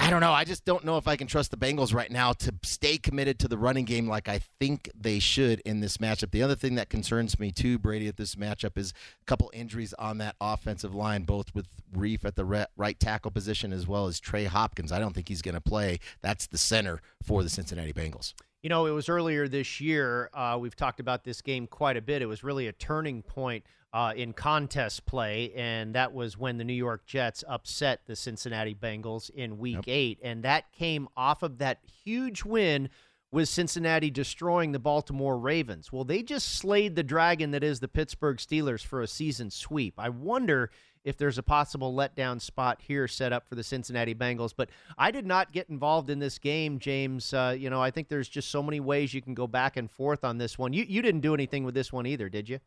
[0.00, 0.32] I don't know.
[0.32, 3.38] I just don't know if I can trust the Bengals right now to stay committed
[3.40, 6.30] to the running game like I think they should in this matchup.
[6.30, 9.92] The other thing that concerns me too, Brady, at this matchup is a couple injuries
[9.94, 14.20] on that offensive line, both with Reiff at the right tackle position as well as
[14.20, 14.92] Trey Hopkins.
[14.92, 15.98] I don't think he's going to play.
[16.22, 18.34] That's the center for the Cincinnati Bengals.
[18.62, 20.30] You know, it was earlier this year.
[20.34, 22.22] Uh, we've talked about this game quite a bit.
[22.22, 26.64] It was really a turning point uh, in contest play, and that was when the
[26.64, 29.84] New York Jets upset the Cincinnati Bengals in Week yep.
[29.86, 32.88] Eight, and that came off of that huge win
[33.30, 35.92] with Cincinnati destroying the Baltimore Ravens.
[35.92, 39.94] Well, they just slayed the dragon that is the Pittsburgh Steelers for a season sweep.
[39.98, 40.70] I wonder
[41.04, 44.52] if there's a possible letdown spot here set up for the Cincinnati Bengals.
[44.56, 47.32] But I did not get involved in this game, James.
[47.32, 49.90] Uh, you know, I think there's just so many ways you can go back and
[49.90, 50.72] forth on this one.
[50.72, 52.60] You you didn't do anything with this one either, did you?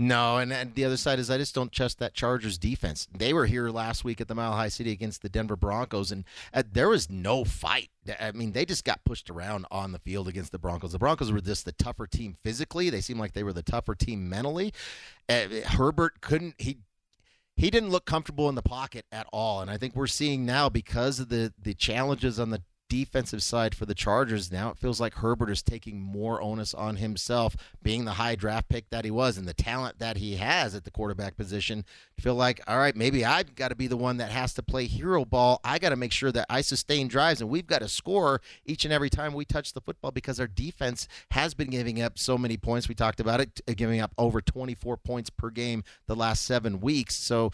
[0.00, 3.06] No, and, the other side is I just don't trust that Chargers defense.
[3.14, 6.24] They were here last week at the Mile High City against the Denver Broncos, and
[6.54, 7.90] uh, there was no fight.
[8.18, 10.92] I mean, they just got pushed around on the field against the Broncos.
[10.92, 12.88] The Broncos were just the tougher team physically.
[12.88, 14.72] They seemed like they were the tougher team mentally.
[15.28, 16.78] Uh, Herbert couldn't he.
[17.60, 20.70] He didn't look comfortable in the pocket at all, and I think we're seeing now
[20.70, 25.00] because of the the challenges on the defensive side for the Chargers now, it feels
[25.00, 29.12] like Herbert is taking more onus on himself, being the high draft pick that he
[29.12, 31.84] was and the talent that he has at the quarterback position.
[32.18, 34.86] Feel like, all right, maybe I've got to be the one that has to play
[34.86, 35.60] hero ball.
[35.62, 38.84] I got to make sure that I sustain drives, and we've got to score each
[38.84, 42.36] and every time we touch the football because our defense has been giving up so
[42.36, 42.88] many points.
[42.88, 47.14] We talked about it, giving up over 24 points per game the last seven weeks.
[47.14, 47.52] So,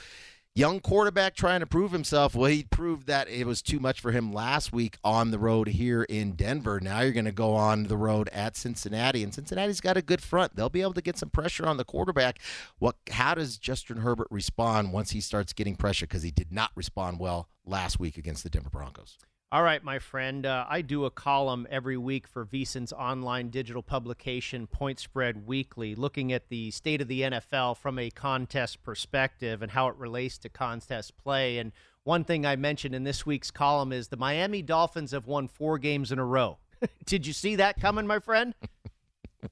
[0.56, 2.34] young quarterback trying to prove himself.
[2.34, 5.68] Well, he proved that it was too much for him last week on the road
[5.68, 6.80] here in Denver.
[6.80, 10.22] Now you're going to go on the road at Cincinnati, and Cincinnati's got a good
[10.22, 10.56] front.
[10.56, 12.40] They'll be able to get some pressure on the quarterback.
[12.78, 12.96] What?
[13.10, 16.06] How does Justin Herbert respond once he starts getting pressure?
[16.06, 19.18] Because he did not respond well last week against the Denver Broncos.
[19.52, 20.44] All right, my friend.
[20.44, 25.94] Uh, I do a column every week for VSiN's online digital publication, Point Spread Weekly,
[25.94, 30.36] looking at the state of the NFL from a contest perspective and how it relates
[30.38, 31.58] to contest play.
[31.58, 31.70] And
[32.02, 35.78] one thing I mentioned in this week's column is the Miami Dolphins have won four
[35.78, 36.58] games in a row.
[37.04, 38.52] Did you see that coming, my friend?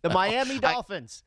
[0.02, 1.22] The Miami Dolphins.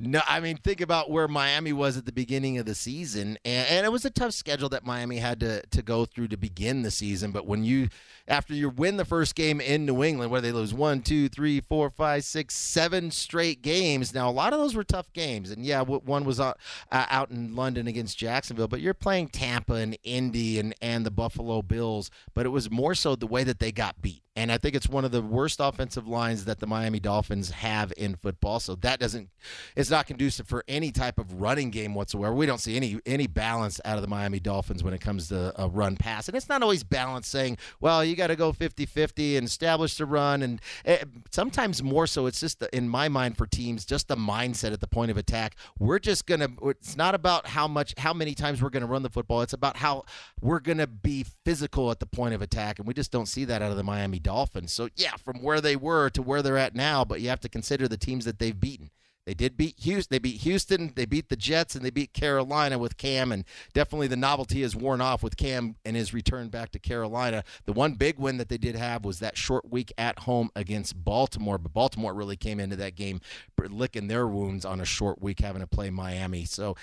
[0.00, 3.68] No, I mean, think about where Miami was at the beginning of the season, and,
[3.68, 6.82] and, it was a tough schedule that Miami had to, to go through to begin
[6.82, 7.32] the season.
[7.32, 7.88] But when you,
[8.28, 11.60] after you win the first game in New England, where they lose one, two, three,
[11.60, 14.14] four, five, six, seven straight games.
[14.14, 16.58] Now, a lot of those were tough games, and yeah, one was out,
[16.92, 21.10] uh, out in London against Jacksonville, but you're playing Tampa and Indy and, and the
[21.10, 22.10] Buffalo Bills.
[22.34, 24.22] But it was more so the way that they got beat.
[24.36, 27.92] And I think it's one of the worst offensive lines that the Miami Dolphins have
[27.96, 28.60] in football.
[28.60, 29.30] So that doesn't,
[29.74, 32.32] it's not conducive for any type of running game whatsoever.
[32.32, 35.52] We don't see any any balance out of the Miami Dolphins when it comes to
[35.60, 36.28] a run pass.
[36.28, 39.96] And it's not always balance saying, well, you got to go 50 50 and establish
[39.96, 40.42] the run.
[40.42, 44.16] And eh, sometimes more so, it's just, the, in my mind, for teams, just the
[44.16, 45.56] mindset at the point of attack.
[45.78, 48.86] We're just going to, it's not about how much, how many times we're going to
[48.86, 49.40] run the football.
[49.40, 50.04] It's about how
[50.40, 52.78] we're going to be physical at the point of attack.
[52.78, 54.72] And we just don't see that out of the Miami Dolphins.
[54.72, 57.48] So, yeah, from where they were to where they're at now, but you have to
[57.48, 58.90] consider the teams that they've beaten.
[59.28, 60.14] They did beat Houston.
[60.14, 60.94] They beat Houston.
[60.96, 63.30] They beat the Jets, and they beat Carolina with Cam.
[63.30, 67.44] And definitely the novelty has worn off with Cam and his return back to Carolina.
[67.66, 71.04] The one big win that they did have was that short week at home against
[71.04, 71.58] Baltimore.
[71.58, 73.20] But Baltimore really came into that game
[73.58, 76.46] licking their wounds on a short week, having to play Miami.
[76.46, 76.74] So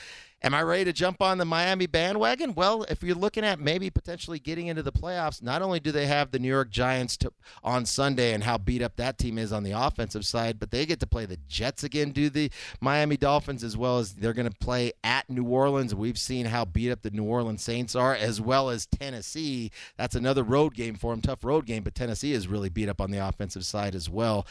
[0.44, 2.54] Am I ready to jump on the Miami bandwagon?
[2.54, 6.06] Well, if you're looking at maybe potentially getting into the playoffs, not only do they
[6.06, 7.32] have the New York Giants to,
[7.64, 10.86] on Sunday and how beat up that team is on the offensive side, but they
[10.86, 14.50] get to play the Jets again, do the Miami Dolphins, as well as they're going
[14.50, 15.96] to play at New Orleans.
[15.96, 19.72] We've seen how beat up the New Orleans Saints are, as well as Tennessee.
[19.98, 23.02] That's another road game for them, tough road game, but Tennessee is really beat up
[23.02, 24.46] on the offensive side as well.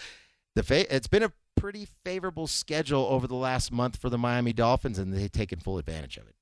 [0.56, 4.52] The fa- it's been a pretty favorable schedule over the last month for the Miami
[4.52, 6.34] Dolphins, and they've taken full advantage of it.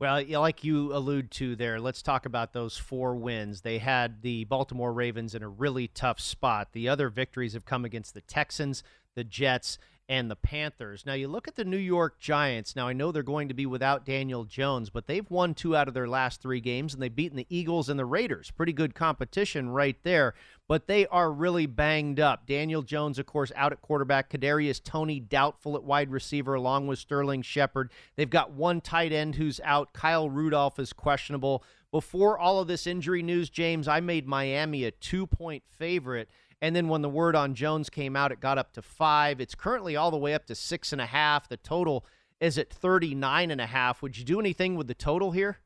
[0.00, 3.62] Well, like you allude to there, let's talk about those four wins.
[3.62, 6.68] They had the Baltimore Ravens in a really tough spot.
[6.72, 8.84] The other victories have come against the Texans,
[9.16, 9.76] the Jets,
[10.08, 11.04] and the Panthers.
[11.04, 12.74] Now, you look at the New York Giants.
[12.74, 15.88] Now, I know they're going to be without Daniel Jones, but they've won two out
[15.88, 18.50] of their last three games, and they've beaten the Eagles and the Raiders.
[18.50, 20.32] Pretty good competition right there,
[20.68, 22.46] but they are really banged up.
[22.46, 24.30] Daniel Jones, of course, out at quarterback.
[24.30, 27.90] Kadarius Toney doubtful at wide receiver, along with Sterling Shepard.
[28.16, 29.94] They've got one tight end who's out.
[29.94, 31.64] Kyle Rudolph is questionable.
[31.90, 36.28] Before all of this injury news, James, I made Miami a two point favorite.
[36.60, 39.40] And then when the word on Jones came out, it got up to five.
[39.40, 41.48] It's currently all the way up to six and a half.
[41.48, 42.04] The total
[42.40, 44.02] is at 39 and a half.
[44.02, 45.58] Would you do anything with the total here?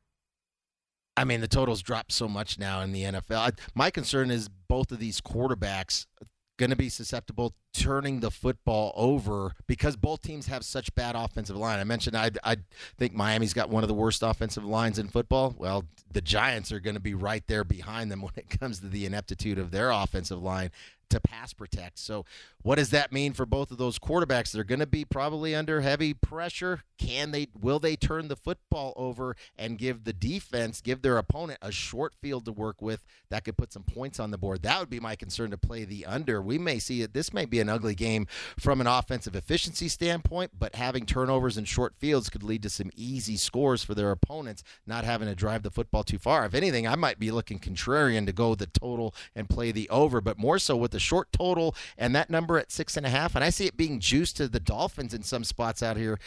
[1.15, 3.57] I mean, the totals dropped so much now in the NFL.
[3.75, 6.07] My concern is both of these quarterbacks
[6.57, 11.57] going to be susceptible turning the football over because both teams have such bad offensive
[11.57, 11.79] line.
[11.79, 12.57] I mentioned I, I
[12.97, 15.55] think Miami's got one of the worst offensive lines in football.
[15.57, 18.87] Well, the Giants are going to be right there behind them when it comes to
[18.87, 20.71] the ineptitude of their offensive line
[21.13, 21.99] to pass protect.
[21.99, 22.25] So,
[22.61, 24.51] what does that mean for both of those quarterbacks?
[24.51, 26.83] They're going to be probably under heavy pressure.
[26.97, 31.59] Can they will they turn the football over and give the defense, give their opponent
[31.61, 34.63] a short field to work with that could put some points on the board?
[34.63, 36.41] That would be my concern to play the under.
[36.41, 40.51] We may see it this may be an ugly game from an offensive efficiency standpoint,
[40.57, 44.63] but having turnovers and short fields could lead to some easy scores for their opponents,
[44.87, 46.45] not having to drive the football too far.
[46.45, 50.21] If anything, I might be looking contrarian to go the total and play the over,
[50.21, 53.35] but more so with the short total and that number at six and a half.
[53.35, 56.19] And I see it being juiced to the Dolphins in some spots out here.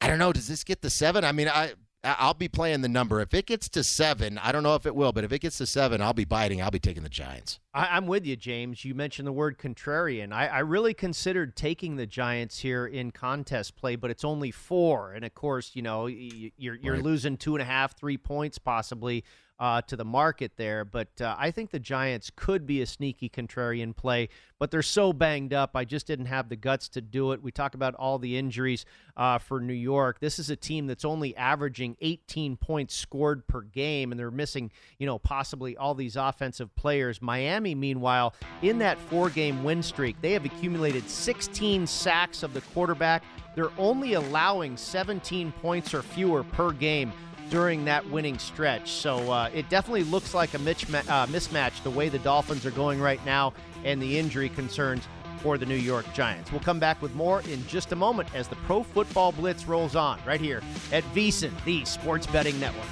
[0.00, 0.32] I don't know.
[0.32, 1.24] Does this get the seven?
[1.24, 3.20] I mean, I I'll be playing the number.
[3.20, 5.58] If it gets to seven, I don't know if it will, but if it gets
[5.58, 6.62] to seven, I'll be biting.
[6.62, 7.60] I'll be taking the Giants.
[7.74, 8.84] I, am with you, James.
[8.86, 10.32] You mentioned the word contrarian.
[10.32, 15.12] I, I, really considered taking the Giants here in contest play, but it's only four,
[15.12, 17.02] and of course, you know you're you're right.
[17.02, 19.22] losing two and a half, three points possibly
[19.60, 20.84] uh, to the market there.
[20.86, 25.12] But uh, I think the Giants could be a sneaky contrarian play, but they're so
[25.12, 25.72] banged up.
[25.74, 27.42] I just didn't have the guts to do it.
[27.42, 28.86] We talk about all the injuries
[29.18, 30.18] uh, for New York.
[30.18, 34.72] This is a team that's only averaging 18 points scored per game, and they're missing,
[34.98, 37.20] you know, possibly all these offensive players.
[37.20, 42.62] Miami, meanwhile, in that four game win streak, they have accumulated 16 sacks of the
[42.62, 43.22] quarterback.
[43.54, 47.12] They're only allowing 17 points or fewer per game
[47.50, 48.90] during that winning stretch.
[48.92, 52.70] So uh, it definitely looks like a mismatch, uh, mismatch the way the Dolphins are
[52.70, 53.52] going right now
[53.84, 55.06] and the injury concerns
[55.40, 56.52] for the New York Giants.
[56.52, 59.96] We'll come back with more in just a moment as the Pro Football Blitz rolls
[59.96, 62.84] on right here at VSiN, the Sports Betting Network.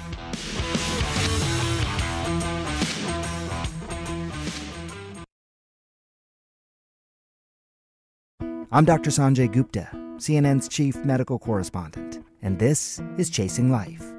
[8.71, 9.09] I'm Dr.
[9.09, 14.18] Sanjay Gupta, CNN's chief medical correspondent, and this is Chasing Life.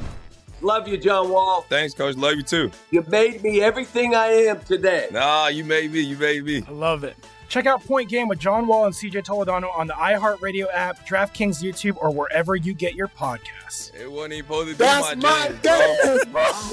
[0.61, 1.61] Love you, John Wall.
[1.69, 2.15] Thanks, Coach.
[2.15, 2.71] Love you too.
[2.91, 5.07] You made me everything I am today.
[5.11, 6.01] Nah, you made me.
[6.01, 6.63] You made me.
[6.67, 7.15] I love it.
[7.51, 11.61] Check out Point Game with John Wall and CJ Toledano on the iHeartRadio app, DraftKings
[11.61, 13.93] YouTube, or wherever you get your podcasts.
[13.93, 15.51] It wasn't even supposed to be That's my, my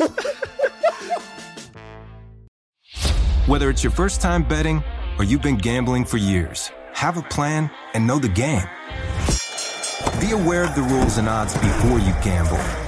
[0.09, 0.23] game,
[3.47, 4.85] Whether it's your first time betting
[5.19, 8.63] or you've been gambling for years, have a plan and know the game.
[10.21, 12.88] Be aware of the rules and odds before you gamble.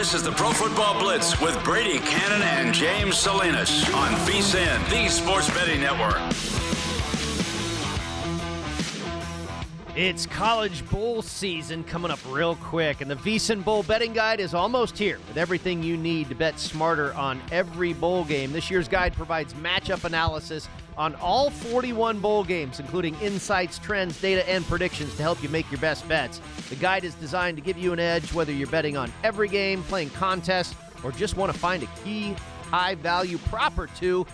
[0.00, 5.10] This is the Pro Football Blitz with Brady Kannon and James Salinas on VSIN, the
[5.10, 6.16] Sports Betting Network.
[9.94, 14.54] It's college bowl season coming up real quick, and the VSIN Bowl betting guide is
[14.54, 18.52] almost here with everything you need to bet smarter on every bowl game.
[18.52, 20.66] This year's guide provides matchup analysis
[20.96, 25.70] on all 41 bowl games, including insights, trends, data, and predictions to help you make
[25.70, 26.40] your best bets.
[26.68, 29.82] The guide is designed to give you an edge whether you're betting on every game,
[29.84, 32.34] playing contests, or just want to find a key
[32.70, 34.26] high value prop or two.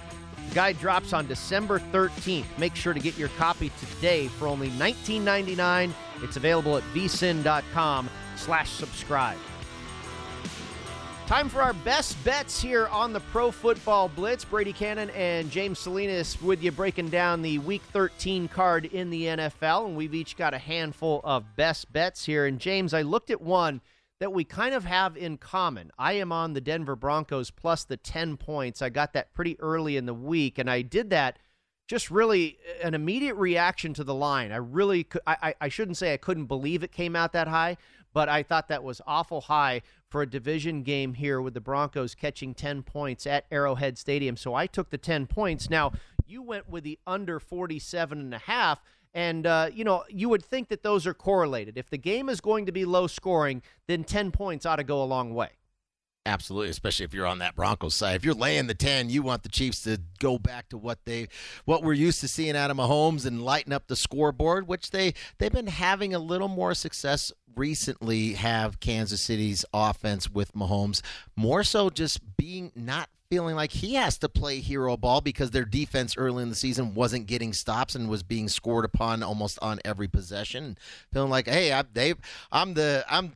[0.48, 2.46] The guide drops on December 13th.
[2.58, 5.92] Make sure to get your copy today for only $19.99.
[6.22, 9.38] It's available at vsin.com slash subscribe.
[11.26, 14.44] Time for our best bets here on the Pro Football Blitz.
[14.44, 19.24] Brady Kannon and James Salinas with you breaking down the Week 13 card in the
[19.24, 22.46] NFL, and we've each got a handful of best bets here.
[22.46, 23.80] And James, I looked at one
[24.20, 25.90] that we kind of have in common.
[25.98, 28.80] I am on the Denver Broncos plus the 10 points.
[28.80, 31.40] I got that pretty early in the week, and I did that
[31.88, 34.52] just really uh, an immediate reaction to the line.
[34.52, 37.78] I really I, I shouldn't say I couldn't believe it came out that high,
[38.12, 42.14] but I thought that was awful high for a division game here with the Broncos
[42.14, 44.36] catching 10 points at Arrowhead Stadium.
[44.36, 45.68] So I took the 10 points.
[45.68, 45.92] Now,
[46.26, 48.80] you went with the under 47 and a half.
[49.14, 51.78] And, uh, you know, you would think that those are correlated.
[51.78, 55.02] If the game is going to be low scoring, then 10 points ought to go
[55.02, 55.50] a long way.
[56.26, 58.16] Absolutely, especially if you're on that Broncos side.
[58.16, 61.28] If you're laying the 10, you want the Chiefs to go back to what they
[61.64, 65.14] what we're used to seeing out of Mahomes and lighten up the scoreboard, which they
[65.38, 71.00] they've been having a little more success recently have Kansas City's offense with Mahomes,
[71.36, 75.64] more so just being not feeling like he has to play hero ball because their
[75.64, 79.80] defense early in the season wasn't getting stops and was being scored upon almost on
[79.84, 80.76] every possession.
[81.12, 82.14] Feeling like, hey, I, they,
[82.50, 83.34] I'm the, I'm.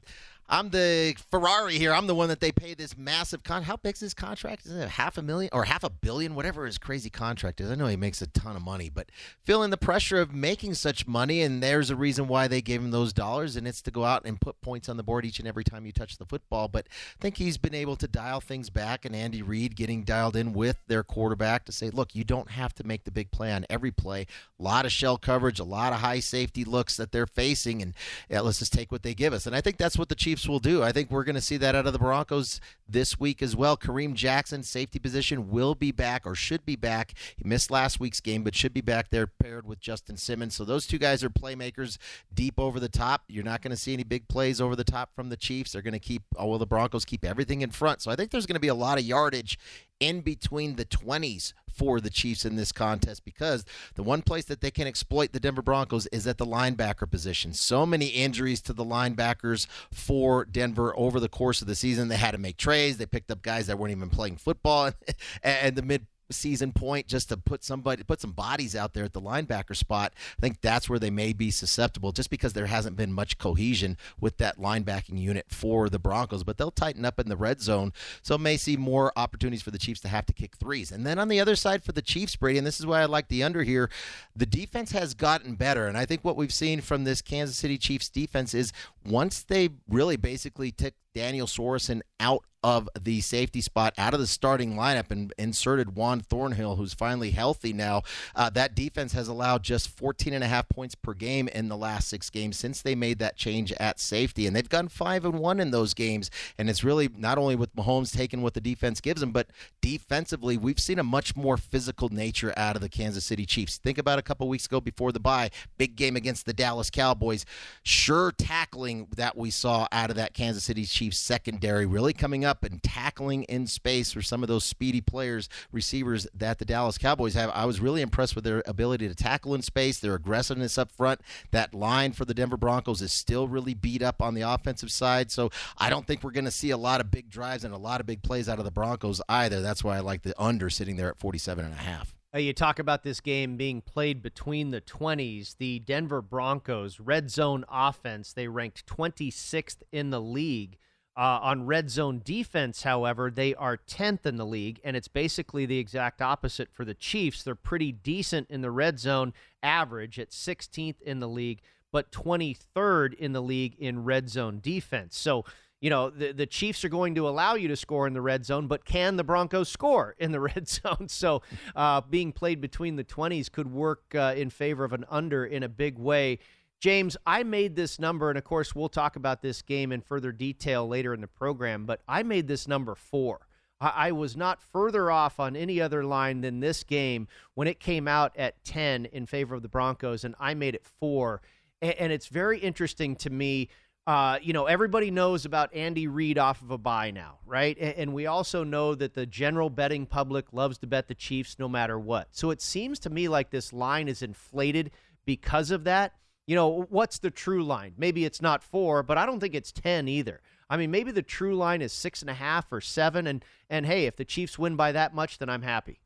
[0.53, 1.95] I'm the Ferrari here.
[1.95, 3.63] I'm the one that they pay this massive con.
[3.63, 4.67] How big's his contract?
[4.67, 6.35] Is it half a million or half a billion?
[6.35, 7.71] Whatever his crazy contract is.
[7.71, 9.11] I know he makes a ton of money, but
[9.45, 12.91] feeling the pressure of making such money, and there's a reason why they gave him
[12.91, 15.47] those dollars, and it's to go out and put points on the board each and
[15.47, 16.67] every time you touch the football.
[16.67, 20.35] But I think he's been able to dial things back, and Andy Reid getting dialed
[20.35, 23.53] in with their quarterback to say, look, you don't have to make the big play
[23.53, 24.27] on every play.
[24.59, 27.95] A lot of shell coverage, a lot of high safety looks that they're facing, and
[28.29, 29.47] yeah, let's just take what they give us.
[29.47, 30.83] And I think that's what the Chiefs will do.
[30.83, 33.77] I think we're going to see that out of the Broncos this week as well.
[33.77, 37.15] Kareem Jackson, safety position, will be back or should be back.
[37.37, 40.55] He missed last week's game, but should be back there paired with Justin Simmons.
[40.55, 41.99] So those two guys are playmakers
[42.33, 43.23] deep over the top.
[43.29, 45.73] You're not going to see any big plays over the top from the Chiefs.
[45.73, 48.03] They're going to keep, oh, well, the Broncos keep everything in front.
[48.03, 49.59] So I think there's going to be a lot of yardage
[50.01, 54.61] in between the 20s for the Chiefs in this contest because the one place that
[54.61, 57.53] they can exploit the Denver Broncos is at the linebacker position.
[57.55, 62.09] So many injuries to the linebackers for Denver over the course of the season.
[62.09, 62.99] They had to make trades.
[62.99, 64.91] They picked up guys that weren't even playing football
[65.43, 69.13] and the mid season point just to put somebody put some bodies out there at
[69.13, 70.13] the linebacker spot.
[70.39, 73.97] I think that's where they may be susceptible just because there hasn't been much cohesion
[74.21, 77.93] with that linebacking unit for the Broncos, but they'll tighten up in the red zone.
[78.23, 80.93] So may see more opportunities for the Chiefs to have to kick threes.
[80.93, 83.07] And then on the other side for the Chiefs, Brady, and this is why I
[83.07, 83.91] like the under here,
[84.35, 85.87] the defense has gotten better.
[85.87, 88.73] And I think what we've seen from this Kansas City Chiefs defense is
[89.05, 94.27] once they really basically took Daniel Sorensen out of the safety spot, out of the
[94.27, 98.03] starting lineup, and inserted Juan Thornhill, who's finally healthy now.
[98.37, 101.77] Uh, that defense has allowed just 14 and a half points per game in the
[101.77, 105.39] last six games since they made that change at safety, and they've gone five and
[105.39, 106.31] one in those games.
[106.59, 109.49] And it's really not only with Mahomes taking what the defense gives him, but
[109.81, 113.79] defensively, we've seen a much more physical nature out of the Kansas City Chiefs.
[113.79, 117.47] Think about a couple weeks ago before the bye, big game against the Dallas Cowboys,
[117.83, 122.63] sure tackling that we saw out of that Kansas City Chiefs secondary, really coming up
[122.65, 127.33] and tackling in space for some of those speedy players, receivers that the Dallas Cowboys
[127.35, 127.51] have.
[127.55, 131.21] I was really impressed with their ability to tackle in space, their aggressiveness up front.
[131.53, 135.31] That line for the Denver Broncos is still really beat up on the offensive side.
[135.31, 137.79] So I don't think we're going to see a lot of big drives and a
[137.79, 139.63] lot of big plays out of the Broncos either.
[139.63, 142.15] That's why I like the under sitting there at 47 and a half.
[142.33, 145.57] You talk about this game being played between the 20s.
[145.59, 150.79] The Denver Broncos red zone offense, they ranked 26th in the league.
[151.17, 155.67] Uh, on red zone defense, however, they are 10th in the league, and it's basically
[155.67, 157.43] the exact opposite for the Chiefs.
[157.43, 161.61] They're pretty decent in the red zone, average at 16th in the league,
[161.93, 165.19] but 23rd in the league in red zone defense.
[165.19, 165.45] So,
[165.81, 168.45] you know, the, the Chiefs are going to allow you to score in the red
[168.45, 171.09] zone, but can the Broncos score in the red zone?
[171.09, 171.43] So,
[171.75, 175.63] uh, being played between the 20s could work uh, in favor of an under in
[175.63, 176.39] a big way.
[176.81, 180.33] James, I made this number, and of course, we'll talk about this game in further
[180.33, 183.47] detail later in the program, but I made this number four.
[183.83, 187.81] I, I was not further off on any other line than this game when it
[187.81, 191.43] came out at 10 in favor of the Broncos, and I made it four.
[191.83, 193.69] And, and it's very interesting to me.
[194.07, 197.77] Uh, you know, everybody knows about Andy Reid off of a bye now, right?
[197.79, 201.59] And, and, we also know that the general betting public loves to bet the Chiefs
[201.59, 202.29] no matter what.
[202.31, 204.91] So it seems to me like this line is inflated
[205.27, 206.15] because of that
[206.51, 207.95] you know, what's the true line?
[207.97, 210.41] Maybe it's not four, but I don't think it's 10 either.
[210.69, 213.29] I mean, maybe the true line is six and a half or seven.
[213.29, 216.01] And, and hey, if the Chiefs win by that much, then I'm happy.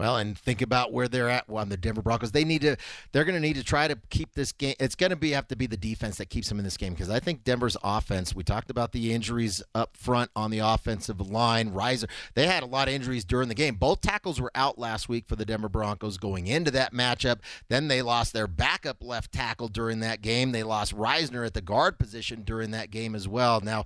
[0.00, 2.32] Well, and think about where they're at on the Denver Broncos.
[2.32, 2.76] They need to.
[3.12, 4.74] They're going to need to try to keep this game.
[4.80, 6.94] It's going to be have to be the defense that keeps them in this game
[6.94, 8.34] because I think Denver's offense.
[8.34, 11.72] We talked about the injuries up front on the offensive line.
[11.72, 13.74] Risner, they had a lot of injuries during the game.
[13.74, 17.40] Both tackles were out last week for the Denver Broncos going into that matchup.
[17.68, 20.52] Then they lost their backup left tackle during that game.
[20.52, 23.60] They lost Risner at the guard position during that game as well.
[23.60, 23.84] Now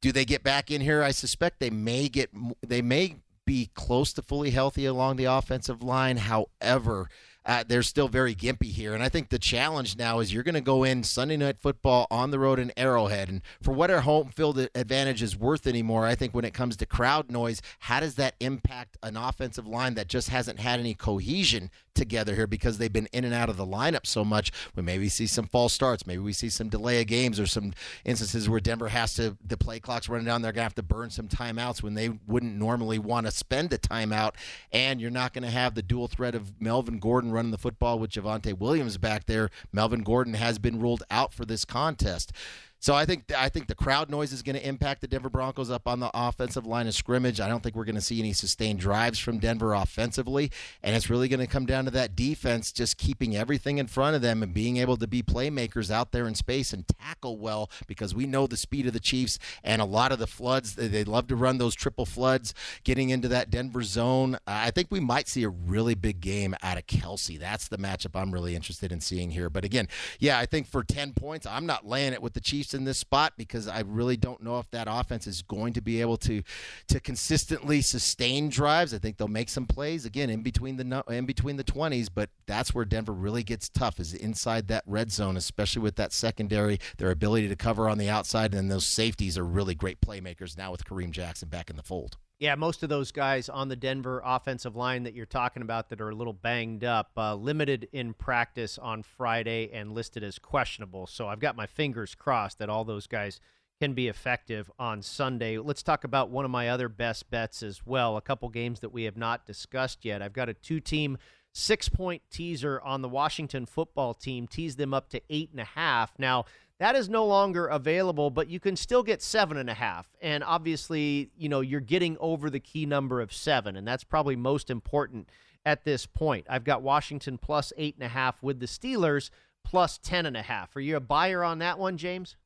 [0.00, 1.02] do they get back in here?
[1.02, 2.30] I suspect they may get
[2.66, 3.16] they may
[3.48, 6.18] be close to fully healthy along the offensive line.
[6.18, 7.08] However,
[7.48, 8.92] uh, they're still very gimpy here.
[8.92, 12.06] And I think the challenge now is you're going to go in Sunday night football
[12.10, 13.30] on the road in Arrowhead.
[13.30, 16.76] And for what our home field advantage is worth anymore, I think when it comes
[16.76, 20.92] to crowd noise, how does that impact an offensive line that just hasn't had any
[20.92, 24.52] cohesion together here because they've been in and out of the lineup so much?
[24.76, 26.06] We maybe see some false starts.
[26.06, 27.72] Maybe we see some delay of games or some
[28.04, 30.42] instances where Denver has to, the play clock's running down.
[30.42, 33.72] They're going to have to burn some timeouts when they wouldn't normally want to spend
[33.72, 34.34] a timeout.
[34.70, 38.00] And you're not going to have the dual threat of Melvin Gordon running the football
[38.00, 39.48] with Javonte Williams back there.
[39.72, 42.32] Melvin Gordon has been ruled out for this contest.
[42.80, 45.68] So I think I think the crowd noise is going to impact the Denver Broncos
[45.68, 47.40] up on the offensive line of scrimmage.
[47.40, 50.52] I don't think we're going to see any sustained drives from Denver offensively,
[50.82, 54.14] and it's really going to come down to that defense just keeping everything in front
[54.14, 57.68] of them and being able to be playmakers out there in space and tackle well
[57.88, 60.76] because we know the speed of the Chiefs and a lot of the floods.
[60.76, 62.54] They love to run those triple floods,
[62.84, 64.38] getting into that Denver zone.
[64.46, 67.40] I think we might see a really big game out of Kelce.
[67.40, 69.50] That's the matchup I'm really interested in seeing here.
[69.50, 69.88] But again,
[70.20, 72.98] yeah, I think for 10 points, I'm not laying it with the Chiefs in this
[72.98, 76.42] spot because I really don't know if that offense is going to be able to
[76.88, 78.94] to consistently sustain drives.
[78.94, 82.30] I think they'll make some plays again in between the in between the 20s, but
[82.46, 86.78] that's where Denver really gets tough is inside that red zone, especially with that secondary,
[86.98, 90.70] their ability to cover on the outside, and those safeties are really great playmakers now
[90.70, 92.16] with Kareem Jackson back in the fold.
[92.38, 96.00] Yeah, most of those guys on the Denver offensive line that you're talking about that
[96.00, 101.08] are a little banged up, uh, limited in practice on Friday and listed as questionable.
[101.08, 103.40] So I've got my fingers crossed that all those guys
[103.80, 105.58] can be effective on Sunday.
[105.58, 108.16] Let's talk about one of my other best bets as well.
[108.16, 110.22] A couple games that we have not discussed yet.
[110.22, 111.18] I've got a two team
[111.52, 115.64] six point teaser on the Washington football team, tease them up to eight and a
[115.64, 116.12] half.
[116.18, 116.44] Now,
[116.78, 120.08] that is no longer available, but you can still get seven and a half.
[120.20, 124.36] And obviously, you know, you're getting over the key number of seven, and that's probably
[124.36, 125.28] most important
[125.66, 126.46] at this point.
[126.48, 129.30] I've got Washington plus eight and a half with the Steelers
[129.64, 130.74] plus ten and a half.
[130.76, 132.36] Are you a buyer on that one, James?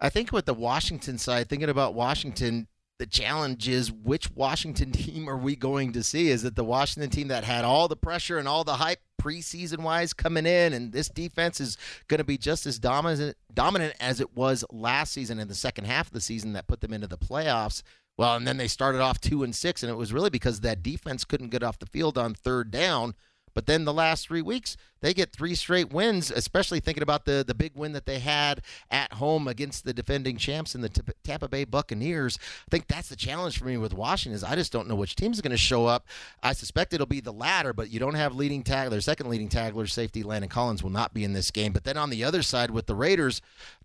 [0.00, 2.68] I think with the Washington side, thinking about Washington,
[2.98, 6.30] the challenge is which Washington team are we going to see?
[6.30, 9.78] Is it the Washington team that had all the pressure and all the hype preseason
[9.78, 11.76] wise coming in, and this defense is
[12.08, 15.84] going to be just as dominant dominant as it was last season in the second
[15.86, 17.82] half of the season that put them into the playoffs?
[18.16, 20.82] Well, and then they started off two and six, and it was really because that
[20.82, 23.14] defense couldn't get off the field on third down.
[23.56, 27.42] But then the last three weeks, they get three straight wins, especially thinking about the,
[27.46, 31.00] the big win that they had at home against the defending champs in the T-
[31.24, 32.38] Tampa Bay Buccaneers.
[32.66, 35.16] I think that's the challenge for me with Washington is I just don't know which
[35.16, 36.06] team's going to show up.
[36.42, 39.86] I suspect it'll be the latter, but you don't have leading tackler, second leading tackler,
[39.86, 41.72] safety Landon Collins will not be in this game.
[41.72, 43.40] But then on the other side with the Raiders,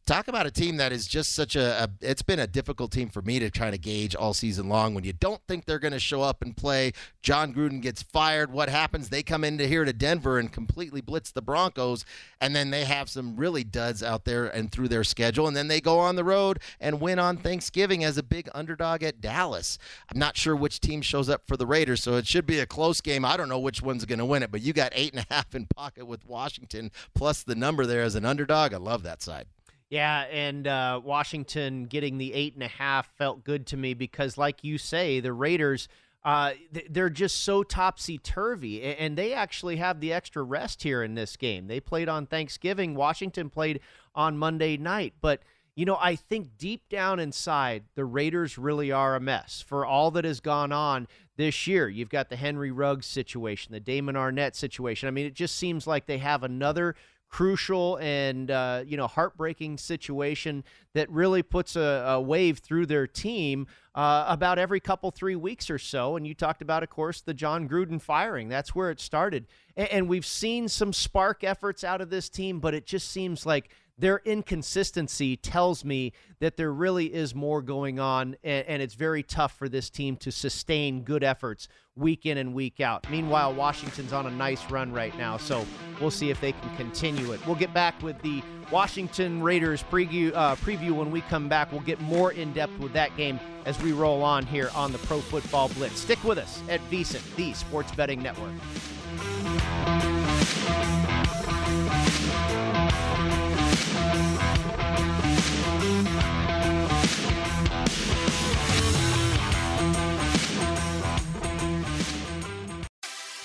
[0.06, 3.10] talk about a team that is just such a, a, it's been a difficult team
[3.10, 4.94] for me to try to gauge all season long.
[4.94, 8.52] When you don't think they're going to show up and play Jon Gruden gets fired
[8.52, 9.10] what happens?
[9.10, 12.04] They come into here to denver and completely blitz the broncos
[12.40, 15.68] and then they have some really duds out there and through their schedule and then
[15.68, 19.78] they go on the road and win on thanksgiving as a big underdog at dallas.
[20.12, 22.66] I'm not sure which team shows up for the raiders so it should be a
[22.66, 23.24] close game.
[23.24, 25.34] I don't know which one's going to win it but you got eight and a
[25.34, 28.74] half in pocket with washington plus the number there as an underdog.
[28.74, 29.46] I love that side
[29.92, 34.38] yeah, and uh, Washington getting the eight and a half felt good to me because,
[34.38, 35.88] like you say, the Raiders.
[36.24, 36.52] Uh,
[36.88, 41.36] they're just so topsy turvy, and they actually have the extra rest here in this
[41.36, 41.66] game.
[41.66, 42.94] They played on Thanksgiving.
[42.94, 43.80] Washington played
[44.14, 45.42] on Monday night, but
[45.76, 50.12] you know, I think deep down inside, the Raiders really are a mess for all
[50.12, 51.90] that has gone on this year.
[51.90, 55.08] You've got the Henry Ruggs situation, the Damon Arnette situation.
[55.08, 56.96] I mean, it just seems like they have another
[57.32, 60.64] crucial and uh, you know heartbreaking situation
[60.94, 63.66] that really puts a, a wave through their team
[63.96, 66.18] uh, about every couple three weeks or so.
[66.18, 68.50] And you talked about, of course, the Jon Gruden firing.
[68.50, 72.60] That's where it started, and, and we've seen some spark efforts out of this team,
[72.60, 73.70] but it just seems like
[74.02, 79.22] their inconsistency tells me that there really is more going on, and, and, it's very
[79.22, 83.08] tough for this team to sustain good efforts week in and week out.
[83.12, 85.68] Meanwhile, Washington's on a nice run right now, so
[86.00, 87.46] we'll see if they can continue it.
[87.46, 88.42] We'll get back with the
[88.72, 91.72] Washington Raiders preview, uh, preview when we come back.
[91.72, 94.98] We'll get more in depth with that game as we roll on here on the
[95.00, 96.00] Pro Football Blitz.
[96.00, 98.52] Stick with us at VSiN, the Sports Betting Network.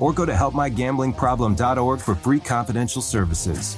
[0.00, 3.76] or go to helpmygamblingproblem.org for free confidential services.